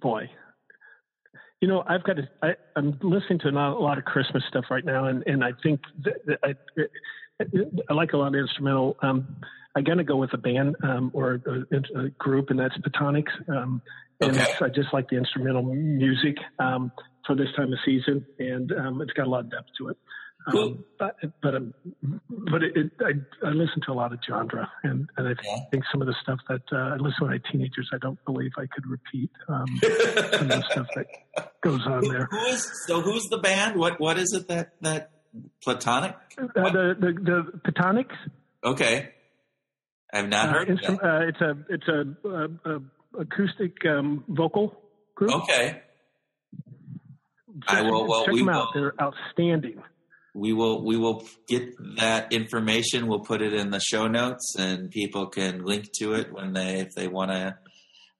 [0.00, 0.28] boy,
[1.60, 2.28] you know, I've got to.
[2.42, 5.80] I, I'm listening to a lot of Christmas stuff right now, and and I think
[6.04, 6.54] that, that I,
[7.88, 8.96] I like a lot of instrumental.
[9.78, 13.26] I'm gonna go with a band um, or a, a group, and that's Pentatonix.
[13.48, 13.80] Um,
[14.20, 14.46] and Okay.
[14.60, 16.90] I just like the instrumental music um,
[17.26, 19.96] for this time of season, and um, it's got a lot of depth to it.
[20.50, 20.62] Cool.
[20.62, 21.74] Um, but but um,
[22.28, 25.58] but it, it, I, I listen to a lot of genre, and, and I Yeah.
[25.70, 28.50] think some of the stuff that uh, I listen when I teenagers, I don't believe
[28.58, 29.78] I could repeat um,
[30.38, 31.06] some of the stuff that
[31.62, 32.26] goes on there.
[32.30, 33.00] who is so?
[33.02, 33.76] Who's the band?
[33.78, 35.10] What what is it that that
[35.62, 36.16] Platonic?
[36.38, 37.12] Uh, the, the
[37.62, 38.06] the Pentatonix.
[38.64, 39.10] Okay,
[40.12, 40.68] I've not Uh, heard.
[40.68, 41.04] that.
[41.04, 42.80] uh, it's a it's a, a, a
[43.20, 44.74] acoustic um, vocal
[45.14, 45.32] group.
[45.42, 45.82] Okay,
[47.66, 48.68] I will- well, check we them out.
[48.74, 49.82] They're outstanding.
[50.34, 53.06] we will we will get that information.
[53.06, 56.80] We'll put it in the show notes, and people can link to it when they
[56.80, 57.58] if they want to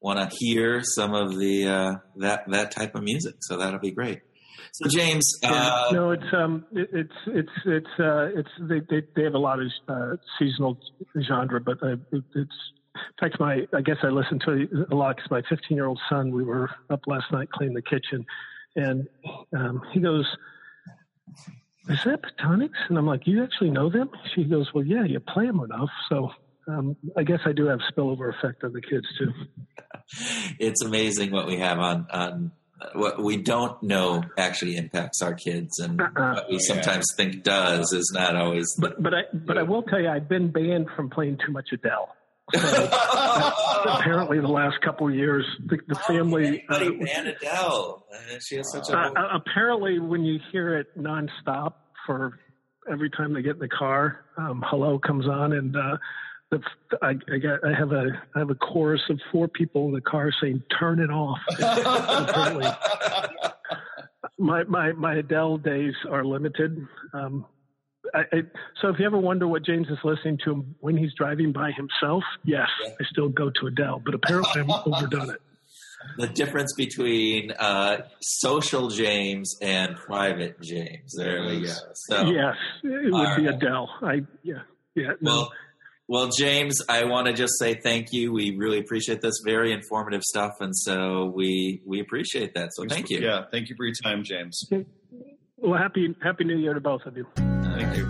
[0.01, 3.37] want to hear some of the uh, that that type of music.
[3.41, 4.21] So that'll be great.
[4.73, 5.51] So James, Yeah.
[5.53, 9.39] uh, no, it's um, it, it's it's it's uh, it's they, they they have a
[9.39, 10.79] lot of uh, seasonal
[11.23, 12.59] genre, but uh, it, it's
[12.95, 15.87] in fact my I guess I listen to it a lot because my 15 year
[15.87, 18.25] old son we were up last night cleaning the kitchen,
[18.77, 19.09] and
[19.57, 20.27] um, he goes.
[21.91, 22.73] Is that Pentatonix?
[22.91, 24.11] And I'm like, you actually know them?
[24.35, 25.89] She goes, well, yeah, you play them enough.
[26.11, 26.31] So
[26.67, 29.33] um, I guess I do have spillover effect on the kids too.
[30.59, 32.53] it's amazing what we have on on
[32.95, 36.35] what we don't know actually impacts our kids, and Uh-uh.
[36.35, 38.67] what we sometimes think does is not always.
[38.79, 41.69] But but I but I will tell you, I've been banned from playing too much
[41.73, 42.15] Adele.
[42.55, 42.61] So
[43.87, 46.65] apparently, the last couple of years, the, the family.
[46.69, 48.07] Uh, banned Adele.
[48.13, 48.97] Uh, She has such a.
[48.99, 51.75] uh, apparently, when you hear it nonstop
[52.07, 52.39] for
[52.91, 55.99] every time they get in the car, um, "Hello" comes on, and uh,
[56.51, 56.61] the,
[57.03, 60.01] I, I got I have a I have a chorus of four people in the
[60.01, 62.69] car saying "Turn it off." apparently,
[64.39, 66.87] my my my Adele days are limited.
[67.13, 67.45] Um,
[68.15, 68.43] I, I,
[68.81, 72.25] so if you ever wonder what James is listening to when he's driving by himself,
[72.45, 72.93] yes, Yeah.
[72.99, 75.43] I still go to Adele, but apparently I'm overdone it.
[76.17, 81.13] the difference between uh, social James and private James.
[81.15, 81.75] There we go.
[81.93, 83.55] So, Yes, it would be right.
[83.55, 83.91] Adele.
[84.01, 84.63] I yeah
[84.95, 85.13] yeah.
[85.21, 85.51] no.
[86.09, 88.33] Well, well, James, I want to just say thank you.
[88.33, 89.35] We really appreciate this.
[89.45, 92.71] Very informative stuff, and so we we appreciate that.
[92.73, 93.21] So thank you.
[93.21, 94.67] Yeah, thank you for your time, James.
[95.59, 97.27] well, happy happy New Year to both of you.
[97.37, 98.07] Thank you.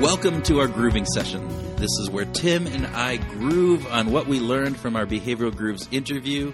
[0.00, 1.48] Welcome to our grooving session.
[1.76, 5.88] This is where Tim and I groove on what we learned from our Behavioral Grooves
[5.90, 6.52] interview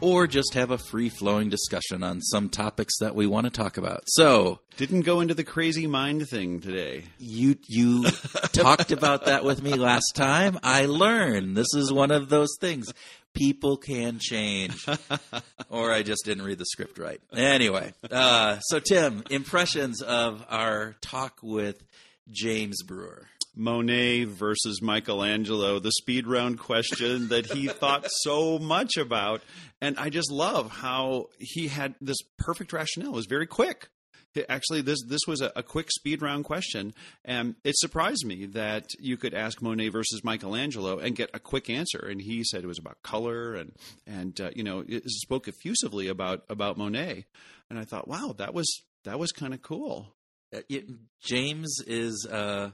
[0.00, 3.76] or just have a free flowing discussion on some topics that we want to talk
[3.76, 4.02] about.
[4.06, 7.04] So, Didn't go into the crazy mind thing today.
[7.18, 8.04] you you
[8.52, 10.58] talked about that with me last time.
[10.62, 12.92] I learned this is one of those things.
[13.32, 14.84] People can change,
[15.68, 17.20] or I just didn't read the script right.
[17.32, 21.80] Anyway, uh, so Tim, impressions of our talk with
[22.28, 23.28] James Brewer.
[23.56, 29.42] Monet versus Michelangelo, the speed round question that he thought so much about.
[29.80, 33.10] And I just love how he had this perfect rationale.
[33.12, 33.88] It was very quick.
[34.34, 36.94] It- Actually, this this was a, a quick speed round question,
[37.24, 41.68] and it surprised me that you could ask Monet versus Michelangelo and get a quick
[41.68, 41.98] answer.
[41.98, 43.72] And he said it was about color, and
[44.06, 47.24] and uh, you know it spoke effusively about about Monet.
[47.68, 48.68] And I thought, wow, that was
[49.04, 50.14] that was kind of cool.
[50.54, 50.86] Uh, it-
[51.20, 52.70] James is uh,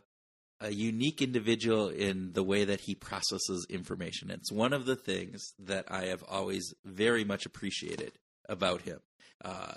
[0.61, 4.31] a unique individual in the way that he processes information.
[4.31, 8.13] It's one of the things that I have always very much appreciated
[8.49, 9.01] about him.
[9.45, 9.75] Uh,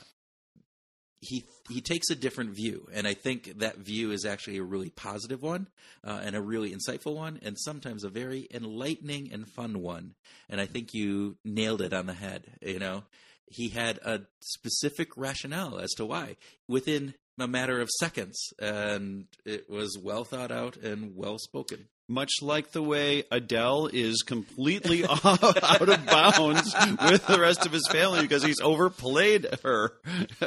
[1.22, 4.90] he he takes a different view, and I think that view is actually a really
[4.90, 5.68] positive one
[6.04, 10.16] uh, and a really insightful one, and sometimes a very enlightening and fun one.
[10.48, 12.46] And I think you nailed it on the head.
[12.62, 13.04] You know,
[13.48, 19.70] he had a specific rationale as to why within a matter of seconds, and it
[19.70, 21.88] was well thought out and well spoken.
[22.12, 27.88] Much like the way Adele is completely out of bounds with the rest of his
[27.88, 29.94] family because he's overplayed her.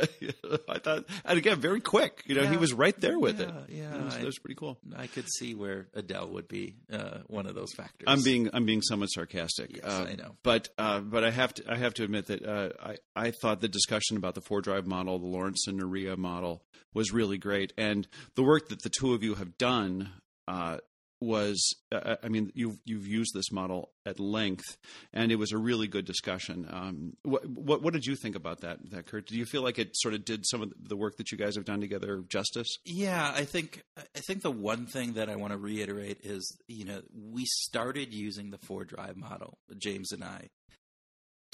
[0.68, 2.24] I thought, and again, very quick.
[2.26, 2.50] You know, Yeah.
[2.50, 3.54] he was right there with Yeah, it.
[3.70, 4.76] yeah, That was, that was pretty cool.
[4.96, 8.06] I could see where Adele would be uh, one of those factors.
[8.08, 9.76] I'm being I'm being somewhat sarcastic.
[9.76, 10.32] Yes, Uh, I know.
[10.42, 13.60] But uh, but I have to I have to admit that uh, I I thought
[13.60, 17.72] the discussion about the four drive model, the Lawrence and Nohria model, was really great,
[17.78, 20.10] and the work that the two of you have done.
[20.48, 20.78] Uh,
[21.22, 24.76] was uh, I mean you've you've used this model at length,
[25.12, 26.66] and it was a really good discussion.
[26.70, 29.26] Um, what, what what did you think about that, that Kurt?
[29.26, 31.54] Do you feel like it sort of did some of the work that you guys
[31.56, 32.78] have done together justice?
[32.84, 36.84] Yeah, I think I think the one thing that I want to reiterate is you
[36.84, 40.48] know we started using the four drive model, James and I,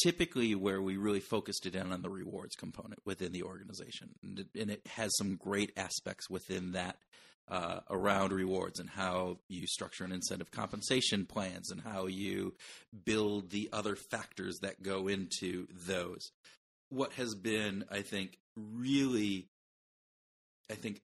[0.02, 4.38] typically where we really focused it in on the rewards component within the organization, and
[4.40, 6.96] it, and it has some great aspects within that.
[7.50, 12.52] Uh, around rewards and how you structure an incentive compensation plans and how you
[13.06, 16.30] build the other factors that go into those.
[16.90, 19.48] What has been, I think, really
[20.70, 21.00] I think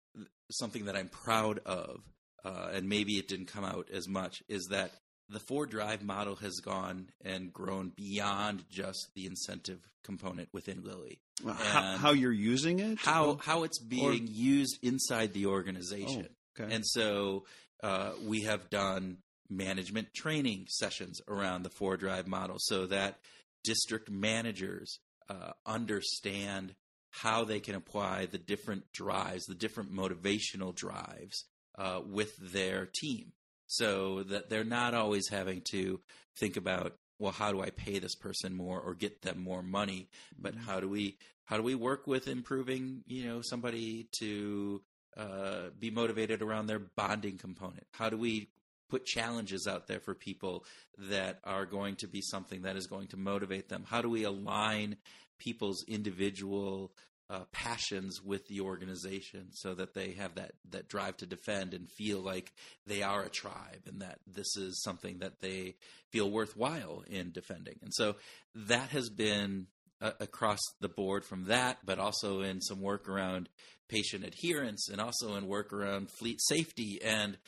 [0.50, 2.00] something that I'm proud of,
[2.44, 4.92] uh, and maybe it didn't come out as much, is that
[5.28, 11.20] the four drive model has gone and grown beyond just the incentive component within Lilly.
[11.46, 12.98] How, how you're using it?
[12.98, 16.28] How how it's being used inside the Oh, organization.
[16.58, 16.72] okay.
[16.74, 17.44] And so
[17.82, 19.18] uh, we have done
[19.50, 23.18] management training sessions around the four drive model so that
[23.62, 24.98] district managers
[25.28, 26.74] uh, understand
[27.10, 31.44] how they can apply the different drives, the different motivational drives
[31.78, 33.32] uh, with their team
[33.76, 36.00] so that they're not always having to
[36.36, 40.08] think about well how do i pay this person more or get them more money?
[40.38, 44.82] But how do we how do we work with improving you know somebody to
[45.16, 47.86] uh, be motivated around their bonding component?
[47.92, 48.48] How do we
[48.88, 50.64] put challenges out there for people
[50.98, 53.84] that are going to be something that is going to motivate them?
[53.86, 54.96] How do we align
[55.38, 56.92] people's individual
[57.30, 61.90] uh, passions with the organization so that they have that that drive to defend and
[61.90, 62.52] feel like
[62.86, 65.74] they are a tribe and that this is something that they
[66.10, 67.78] feel worthwhile in defending.
[67.82, 68.16] And so
[68.54, 69.68] that has been
[70.02, 73.48] uh, across the board from that but also in some work around
[73.88, 77.00] patient adherence and also in work around fleet safety.
[77.02, 77.38] And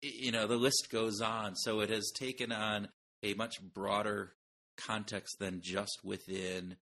[0.00, 1.56] you know the list goes on.
[1.56, 2.88] So it has taken on
[3.22, 4.32] a much broader
[4.76, 6.76] context than just within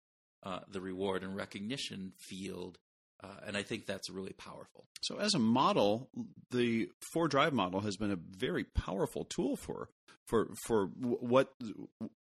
[0.43, 2.79] uh, the reward and recognition field.
[3.23, 4.87] Uh, and I think that's really powerful.
[5.01, 6.11] So, as a model,
[6.51, 9.89] the four drive model has been a very powerful tool for
[10.27, 11.53] for for what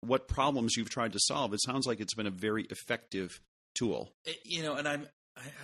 [0.01, 1.53] what problems you've tried to solve.
[1.55, 3.41] It sounds like it's been a very effective
[3.75, 4.12] tool.
[4.25, 5.09] It- you know, and I'm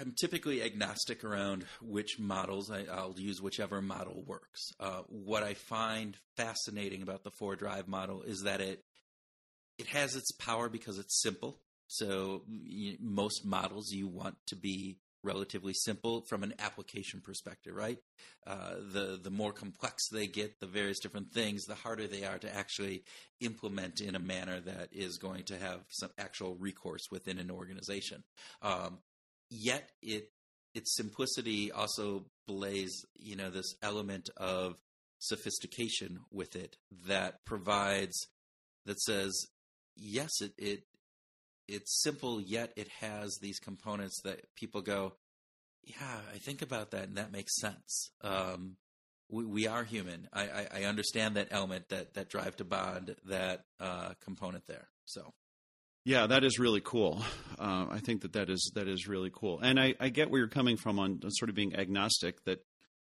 [0.00, 2.70] I'm typically agnostic around which models.
[2.70, 4.72] I, I'll use whichever model works.
[4.80, 8.82] Uh, what I find fascinating about the four drive model is that it
[9.78, 11.61] it has its power because it's simple.
[11.89, 17.99] So you, most models you want to be relatively simple from an application perspective, right?
[18.47, 22.39] Uh, the the more complex they get, the various different things, the harder they are
[22.39, 23.03] to actually
[23.41, 28.22] implement in a manner that is going to have some actual recourse within an organization.
[28.62, 28.99] Um,
[29.51, 30.30] yet it
[30.74, 34.76] its simplicity also belays you know this element of
[35.18, 36.76] sophistication with it
[37.07, 38.28] that provides
[38.86, 39.49] that says
[39.97, 40.82] yes it it
[41.68, 45.12] it's simple yet it has these components that people go
[45.84, 48.76] yeah i think about that and that makes sense um
[49.30, 53.14] we, we are human I, I i understand that element that that drive to bond
[53.26, 55.32] that uh component there so
[56.04, 57.22] Yeah, that is really cool.
[57.58, 60.38] Uh, I think that that is that is really cool, and I, I get where
[60.38, 62.42] you're coming from on sort of being agnostic.
[62.44, 62.64] That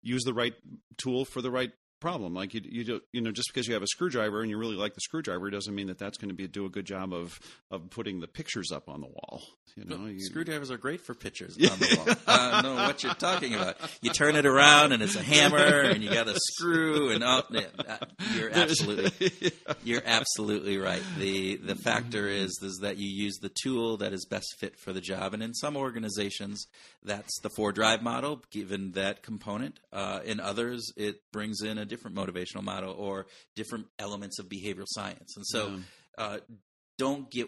[0.04, 0.54] use the right
[0.97, 1.72] tool for the right
[2.04, 2.34] problem.
[2.34, 4.76] Like you, you do, you know, just because you have a screwdriver and you really
[4.76, 7.39] like the screwdriver doesn't mean that that's going to be do a good job of
[7.72, 9.41] of putting the pictures up on the wall.
[9.76, 12.16] You know, you, Screwdrivers are great for pictures on the wall.
[12.28, 13.78] I don't know what you're talking about.
[14.01, 17.41] You turn it around and it's a hammer, and you got a screw, and oh,
[18.36, 19.51] you're absolutely
[19.84, 21.01] you're absolutely right.
[21.18, 24.93] the The factor is is that you use the tool that is best fit for
[24.93, 26.68] the job, and in some organizations,
[27.01, 29.80] that's the four drive model, given that component.
[29.91, 34.88] Uh, in others, it brings in a different motivational model or different elements of behavioral
[34.88, 35.80] science, and so
[36.18, 36.38] uh,
[36.98, 37.48] don't get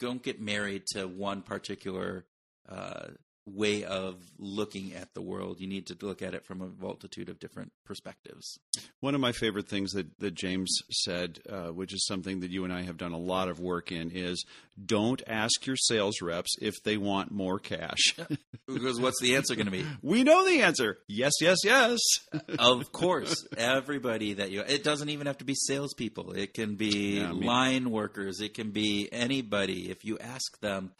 [0.00, 2.24] don't get married to one particular
[2.68, 3.08] uh,
[3.46, 5.60] way of looking at the world.
[5.60, 8.58] You need to look at it from a multitude of different perspectives.
[9.00, 12.64] One of my favorite things that, that James said, uh, which is something that you
[12.64, 14.44] and I have done a lot of work in, is
[14.82, 18.16] don't ask your sales reps if they want more cash.
[18.66, 19.84] because what's the answer going to be?
[20.02, 20.98] We know the answer.
[21.06, 22.00] Yes, yes, yes.
[22.58, 24.62] of course, everybody that you.
[24.62, 26.32] It doesn't even have to be salespeople.
[26.32, 28.40] It can be yeah, I mean, line workers.
[28.40, 29.90] It can be anybody.
[29.90, 30.92] If you ask them,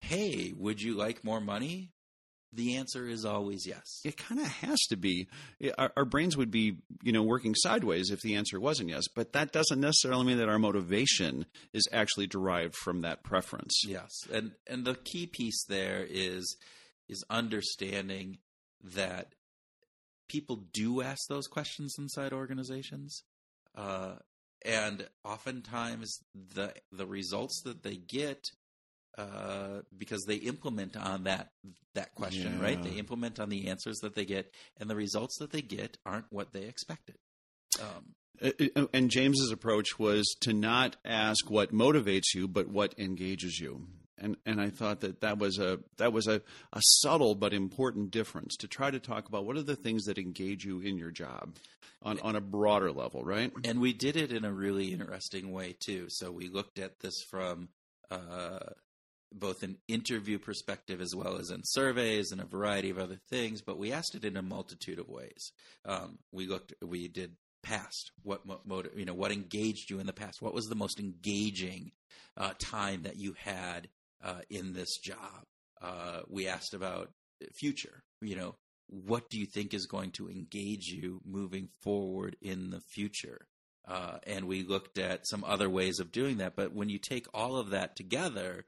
[0.00, 1.91] "Hey, would you like more money?"
[2.52, 4.00] The answer is always yes.
[4.04, 5.28] It kind of has to be.
[5.78, 9.04] Our, our, brains would be, you know, working sideways if the answer wasn't yes.
[9.14, 13.82] But that doesn't necessarily mean that our motivation is actually derived from that preference.
[13.86, 16.56] Yes, and and the key piece there is
[17.08, 18.38] is understanding
[18.82, 19.34] that
[20.28, 23.22] people do ask those questions inside organizations,
[23.74, 24.16] uh,
[24.64, 28.44] and oftentimes the the results that they get
[29.18, 31.50] uh, because they implement on that
[31.94, 32.64] that question, yeah.
[32.64, 32.82] right?
[32.82, 36.26] They implement on the answers that they get, and the results that they get aren't
[36.30, 37.16] what they expected.
[37.80, 42.94] Um, uh, uh, and James's approach was to not ask what motivates you, but what
[42.98, 43.86] engages you.
[44.18, 46.40] And and I thought that that was a that was a,
[46.72, 50.18] a subtle but important difference to try to talk about what are the things that
[50.18, 51.56] engage you in your job
[52.02, 53.52] on on a broader level, right?
[53.64, 56.06] And we did it in a really interesting way too.
[56.08, 57.68] So we looked at this from
[58.10, 58.58] uh,
[59.34, 63.62] both an interview perspective as well as in surveys and a variety of other things,
[63.62, 65.52] but we asked it in a multitude of ways.
[65.84, 68.40] Um, we looked, we did past what
[68.96, 70.42] you know what engaged you in the past.
[70.42, 71.92] What was the most engaging
[72.36, 73.88] uh, time that you had
[74.22, 75.44] uh, in this job?
[75.80, 77.10] Uh, we asked about
[77.54, 78.02] future.
[78.20, 78.54] You know,
[78.88, 83.46] what do you think is going to engage you moving forward in the future?
[83.86, 86.54] Uh, and we looked at some other ways of doing that.
[86.54, 88.64] But when you take all of that together,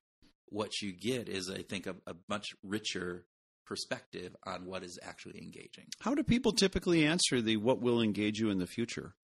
[0.54, 3.26] what you get is, I think, a, a much richer
[3.66, 5.86] perspective on what is actually engaging.
[6.00, 9.14] How do people typically answer the "what will engage you in the future"?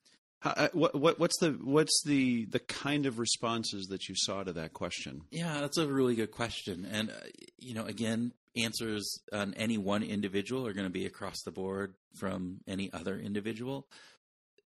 [0.41, 4.43] How, uh, what, what, what's the what's the the kind of responses that you saw
[4.43, 5.23] to that question?
[5.31, 7.15] Yeah, that's a really good question, and uh,
[7.59, 11.95] you know, again, answers on any one individual are going to be across the board
[12.19, 13.87] from any other individual.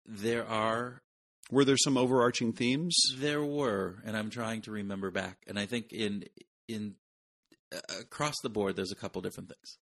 [0.05, 1.01] There are
[1.49, 2.95] were there some overarching themes?
[3.18, 5.38] There were, and I'm trying to remember back.
[5.47, 6.26] And I think in
[6.74, 6.96] in
[8.00, 9.78] across the board, there's a couple different things.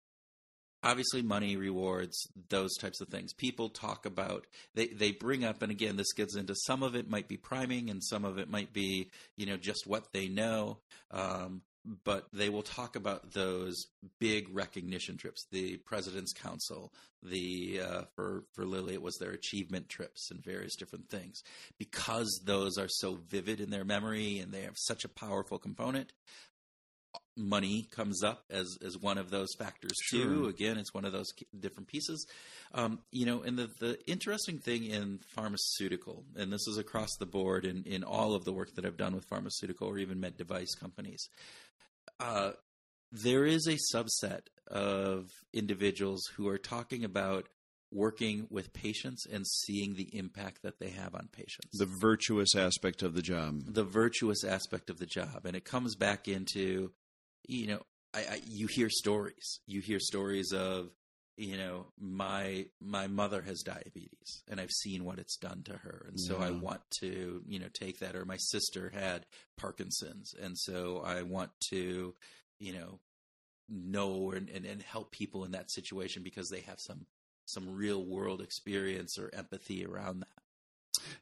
[0.82, 3.32] Obviously, money, rewards, those types of things.
[3.32, 7.08] People talk about they they bring up, and again, this gets into some of it
[7.08, 10.78] might be priming, and some of it might be you know just what they know.
[11.10, 11.62] Um,
[12.04, 13.86] but they will talk about those
[14.18, 19.88] big recognition trips, the President's Council, the uh, for for Lilly it was their achievement
[19.88, 21.42] trips and various different things,
[21.78, 26.12] because those are so vivid in their memory and they have such a powerful component.
[27.36, 30.24] Money comes up as as one of those factors sure.
[30.24, 30.46] too.
[30.46, 32.26] Again, it's one of those different pieces.
[32.72, 37.26] Um, you know, and the the interesting thing in pharmaceutical, and this is across the
[37.26, 40.36] board in in all of the work that I've done with pharmaceutical or even med
[40.36, 41.28] device companies
[42.20, 42.52] uh,
[43.12, 47.48] there is a subset of individuals who are talking about
[47.92, 51.78] working with patients and seeing the impact that they have on patients.
[51.78, 53.62] The virtuous aspect of the job.
[53.64, 55.42] The virtuous aspect of the job.
[55.44, 56.90] And it comes back into,
[57.48, 57.82] you know,
[58.14, 59.60] I, I, you hear stories.
[59.66, 60.90] You hear stories of
[61.36, 66.06] you know my my mother has diabetes and i've seen what it's done to her
[66.08, 66.46] and so yeah.
[66.46, 69.26] i want to you know take that or my sister had
[69.58, 72.14] parkinson's and so i want to
[72.58, 72.98] you know
[73.68, 77.04] know and, and, and help people in that situation because they have some
[77.44, 80.28] some real world experience or empathy around that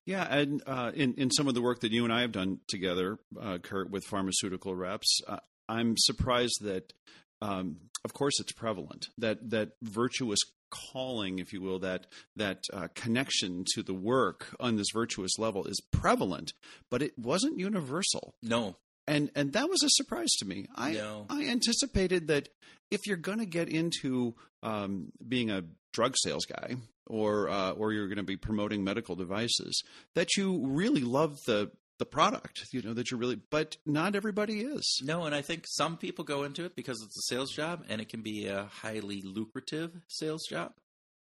[0.04, 2.60] yeah, and uh, in in some of the work that you and I have done
[2.68, 6.92] together, uh, Kurt, with pharmaceutical reps, uh, I'm surprised that
[7.40, 10.40] um, of course it's prevalent that that virtuous
[10.70, 15.64] calling if you will that that uh, connection to the work on this virtuous level
[15.66, 16.52] is prevalent
[16.90, 18.34] but it wasn't universal.
[18.42, 18.76] No.
[19.06, 20.66] And and that was a surprise to me.
[20.74, 21.26] I no.
[21.28, 22.48] i anticipated that
[22.90, 26.76] if you're going to get into um, being a drug sales guy
[27.06, 29.82] or uh, or you're going to be promoting medical devices
[30.14, 34.60] that you really love the the product, you know, that you're really, but not everybody
[34.60, 35.00] is.
[35.04, 38.00] No, and I think some people go into it because it's a sales job and
[38.00, 40.72] it can be a highly lucrative sales job.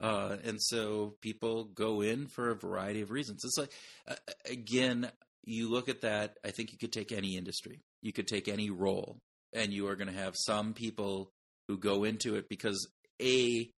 [0.00, 3.44] Uh, and so people go in for a variety of reasons.
[3.44, 3.72] It's like,
[4.08, 4.14] uh,
[4.50, 5.10] again,
[5.44, 8.70] you look at that, I think you could take any industry, you could take any
[8.70, 9.18] role,
[9.52, 11.32] and you are going to have some people
[11.68, 12.88] who go into it because,
[13.20, 13.70] A,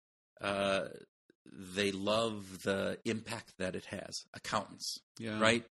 [0.42, 0.86] uh,
[1.46, 4.26] they love the impact that it has.
[4.34, 5.40] Accountants, yeah.
[5.40, 5.66] right?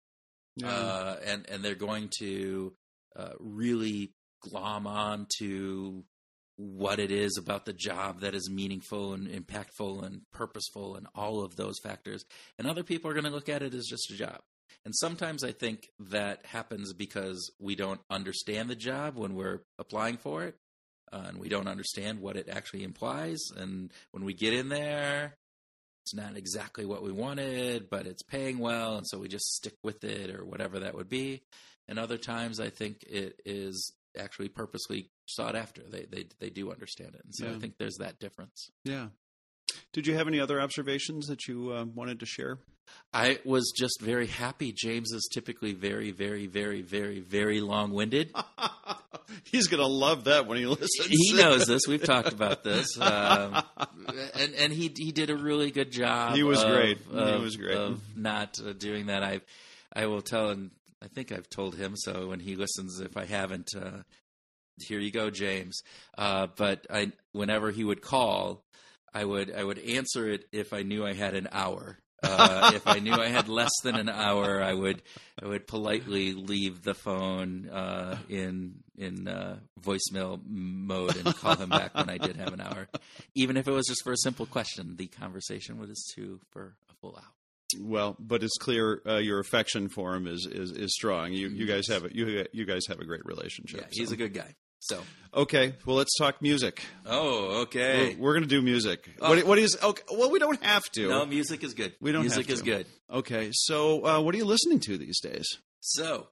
[0.61, 0.69] Yeah.
[0.69, 2.73] uh, and and they're going to
[3.17, 6.05] uh, really glom on to
[6.57, 11.43] what it is about the job that is meaningful and impactful and purposeful and all
[11.43, 12.25] of those factors.
[12.59, 14.41] And other people are going to look at it as just a job.
[14.85, 20.19] And sometimes I think that happens because we don't understand the job when we're applying
[20.19, 20.57] for it.
[21.13, 23.41] Uh, and we don't understand what it actually implies.
[23.57, 25.35] And when we get in there,
[26.03, 29.75] it's not exactly what we wanted, but it's paying well, and so we just stick
[29.83, 31.43] with it or whatever that would be.
[31.89, 35.83] And other times, I think it is actually purposely sought after.
[35.83, 37.55] They they they do understand it, and so Yeah.
[37.55, 38.71] I think there's that difference.
[38.85, 39.09] Yeah.
[39.93, 42.59] Did you have any other observations that you uh, wanted to share?
[43.13, 44.73] I was just very happy.
[44.73, 48.35] James is typically very, very, very, very, very long winded.
[49.45, 51.07] He's going to love that when he listens.
[51.09, 51.83] he knows this.
[51.87, 53.63] We've talked about this, um,
[54.35, 56.35] and and he he did a really good job.
[56.35, 56.99] He was of- great.
[56.99, 57.77] He was great.
[57.77, 59.23] of not uh, doing that.
[59.23, 59.41] I
[59.93, 60.71] I will tell, and
[61.03, 61.95] I think I've told him.
[61.97, 64.03] So when he listens, if I haven't, uh,
[64.79, 65.81] here you go, James.
[66.19, 68.65] Uh, but I whenever he would call,
[69.13, 71.99] I would I would answer it if I knew I had an hour.
[72.23, 75.01] Uh, if I knew I had less than an hour, I would
[75.43, 81.71] I would politely leave the phone uh, in in uh, voicemail mode and call him
[81.71, 82.89] back when I did have an hour,
[83.35, 84.97] even if it was just for a simple question.
[84.97, 87.33] The conversation was to for a full hour.
[87.81, 91.33] Well, but it's clear uh, your affection for him is is, is strong.
[91.33, 93.81] You you guys have a, you you guys have a great relationship.
[93.81, 94.15] Yeah, he's so.
[94.15, 94.55] a good guy.
[94.81, 95.03] So,
[95.33, 96.83] Okay, well, let's talk music.
[97.07, 98.17] oh, okay.
[98.17, 99.09] We're, we're going to do music.
[99.21, 99.29] Oh.
[99.29, 100.03] What, what is okay?
[100.11, 101.09] Well, we don't have to.
[101.09, 101.95] No, music is good.
[102.01, 102.87] We don't Music is good.
[103.09, 105.47] Okay, so uh, what are you listening to these days?
[105.81, 106.29] So,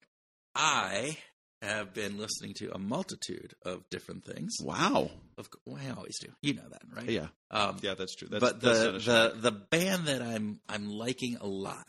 [0.55, 1.17] I
[1.63, 4.55] have been listening to a multitude of different things.
[4.63, 5.11] Wow.
[5.37, 6.29] Of well, I always do.
[6.43, 7.09] You know that, right?
[7.09, 8.29] Yeah, Um, yeah, that's true.
[8.29, 11.85] That's, but that's the the the band that I'm I'm liking a lot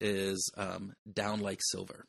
[0.00, 2.06] is um, Down Like Silver.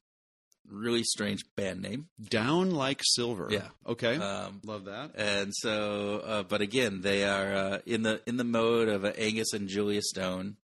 [0.69, 2.07] Really strange band name.
[2.29, 3.47] down like silver.
[3.49, 3.69] Yeah.
[3.85, 4.17] Okay.
[4.17, 5.11] Um, Love that.
[5.15, 9.13] and so, uh, but again, they are uh, in the in the mode of uh,
[9.17, 10.57] Angus and Julia Stone.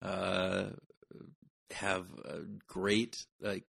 [0.00, 0.66] Uh,
[1.72, 3.64] have a great like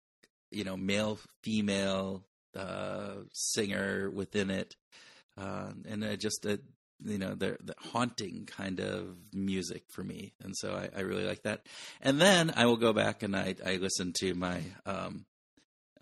[0.52, 2.26] you know male female
[2.56, 4.76] uh, singer within it,
[5.38, 6.60] uh, and uh, just a
[7.04, 11.26] you know the the haunting kind of music for me, and so I, I really
[11.26, 11.68] like that.
[12.02, 15.26] And then I will go back and I I listen to my um,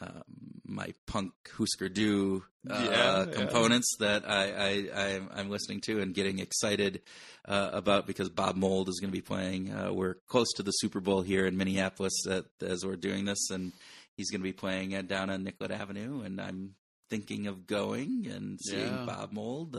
[0.04, 0.24] um,
[0.66, 3.34] my punk Husker Du uh, Yeah, yeah.
[3.34, 4.44] components that I,
[4.92, 7.02] I I'm, I'm listening to and getting excited
[7.46, 9.74] uh, about because Bob Mould is going to be playing.
[9.74, 13.50] Uh, we're close to the Super Bowl here in Minneapolis at, as we're doing this,
[13.52, 13.72] and
[14.16, 16.76] he's going to be playing uh, down on Nicollet Avenue, and I'm
[17.10, 19.06] thinking of going and seeing Yeah.
[19.06, 19.76] Bob Mould.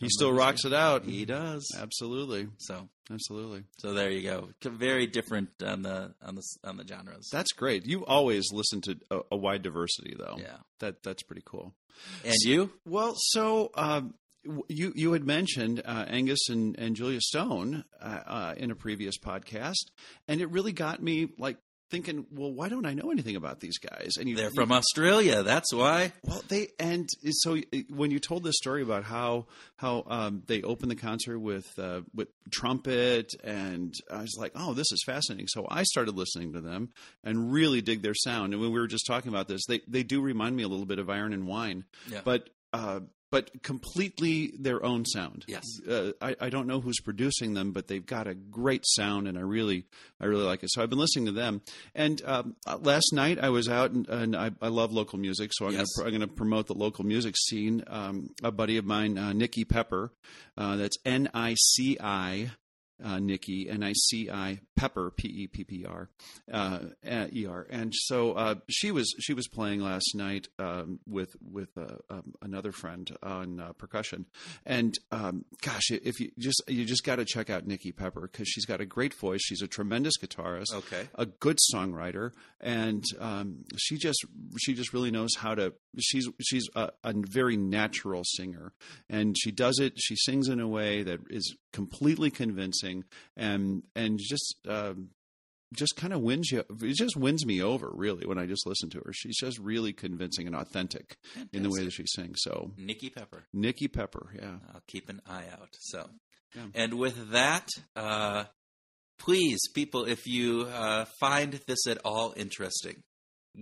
[0.00, 1.04] He still rocks it out.
[1.04, 1.64] He does.
[1.78, 2.48] Absolutely.
[2.58, 3.64] So Absolutely.
[3.78, 4.48] so there you go.
[4.64, 7.28] Very different on the on the on the genres.
[7.30, 7.86] That's great.
[7.86, 10.36] You always listen to a, a wide diversity, though.
[10.38, 10.56] yeah.
[10.80, 11.74] That that's pretty cool.
[12.24, 12.72] And you?
[12.84, 14.14] Well, so um,
[14.68, 19.18] you you had mentioned uh, Angus and, and Julia Stone uh, uh, in a previous
[19.18, 19.90] podcast,
[20.26, 21.58] and it really got me like
[21.92, 24.14] thinking, well, why don't I know anything about these guys?
[24.18, 25.44] And you, They're you- from Australia.
[25.44, 26.12] That's why.
[26.24, 27.58] well, they and so
[27.88, 29.46] when you told this story about how
[29.76, 34.74] how um, they opened the concert with uh, with trumpet, and I was like, oh,
[34.74, 35.46] this is fascinating.
[35.48, 36.88] So I started listening to them
[37.22, 38.52] and really dig their sound.
[38.52, 40.86] And when we were just talking about this, they they do remind me a little
[40.86, 42.22] bit of Iron and Wine, Yeah.
[42.24, 42.48] but.
[42.74, 43.00] Uh,
[43.32, 45.44] but completely their own sound.
[45.48, 45.64] Yes.
[45.88, 49.36] Uh, I, I don't know who's producing them, but they've got a great sound, and
[49.36, 49.86] I really,
[50.20, 50.70] I really like it.
[50.70, 51.62] So I've been listening to them.
[51.94, 55.50] And um, uh, last night I was out, and, and I, I love local music,
[55.54, 55.88] so I'm Yes.
[55.96, 57.82] going to going to promote the local music scene.
[57.86, 60.12] Um, a buddy of mine, uh, Nici Pepper,
[60.58, 62.50] uh, that's N I C I.
[63.02, 66.08] Uh, Nici N I C I Pepper P E P P R
[66.52, 66.78] uh,
[67.32, 71.70] E R, and so uh, she was she was playing last night um, with with
[71.76, 74.26] uh, um, another friend on uh, percussion,
[74.64, 78.46] and um, gosh, if you just you just got to check out Nici Pepper because
[78.48, 79.40] she's got a great voice.
[79.42, 81.08] She's a tremendous guitarist Okay.
[81.16, 84.24] a good songwriter, and um, she just
[84.60, 85.72] she just really knows how to.
[85.98, 88.72] She's she's a, a very natural singer,
[89.10, 89.94] and she does it.
[89.96, 92.91] She sings in a way that is completely convincing,
[93.36, 94.56] and and just.
[94.68, 95.10] Um,
[95.74, 96.58] just kind of wins you.
[96.82, 99.12] It just wins me over, really, when I just listen to her.
[99.14, 101.16] She's just really convincing and authentic
[101.50, 102.40] in the way that she sings.
[102.42, 103.44] So, Nici Pepper.
[103.54, 105.70] Nici Pepper, yeah, I'll keep an eye out.
[105.80, 106.10] So,
[106.54, 106.66] Yeah.
[106.74, 108.44] and with that, uh,
[109.18, 113.02] please, people, if you uh, find this at all interesting,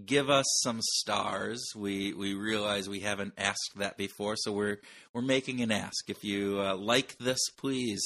[0.05, 1.73] give us some stars.
[1.75, 4.79] We we realize we haven't asked that before, so we're
[5.13, 6.09] we're making an ask.
[6.09, 8.03] If you uh, like this, please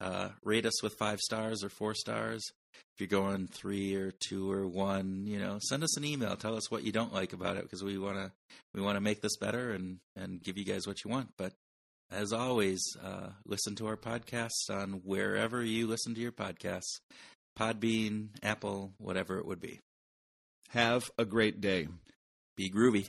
[0.00, 2.42] uh, rate us with five stars or four stars.
[2.74, 6.36] If you're going three or two or one, you know, send us an email.
[6.36, 8.32] Tell us what you don't like about it because we want to
[8.74, 11.30] we want to make this better and and give you guys what you want.
[11.36, 11.52] But
[12.10, 17.00] as always, uh, listen to our podcasts on wherever you listen to your podcasts
[17.58, 19.80] Podbean, Apple, whatever it would be.
[20.76, 21.88] Have a great day.
[22.54, 23.08] Be groovy.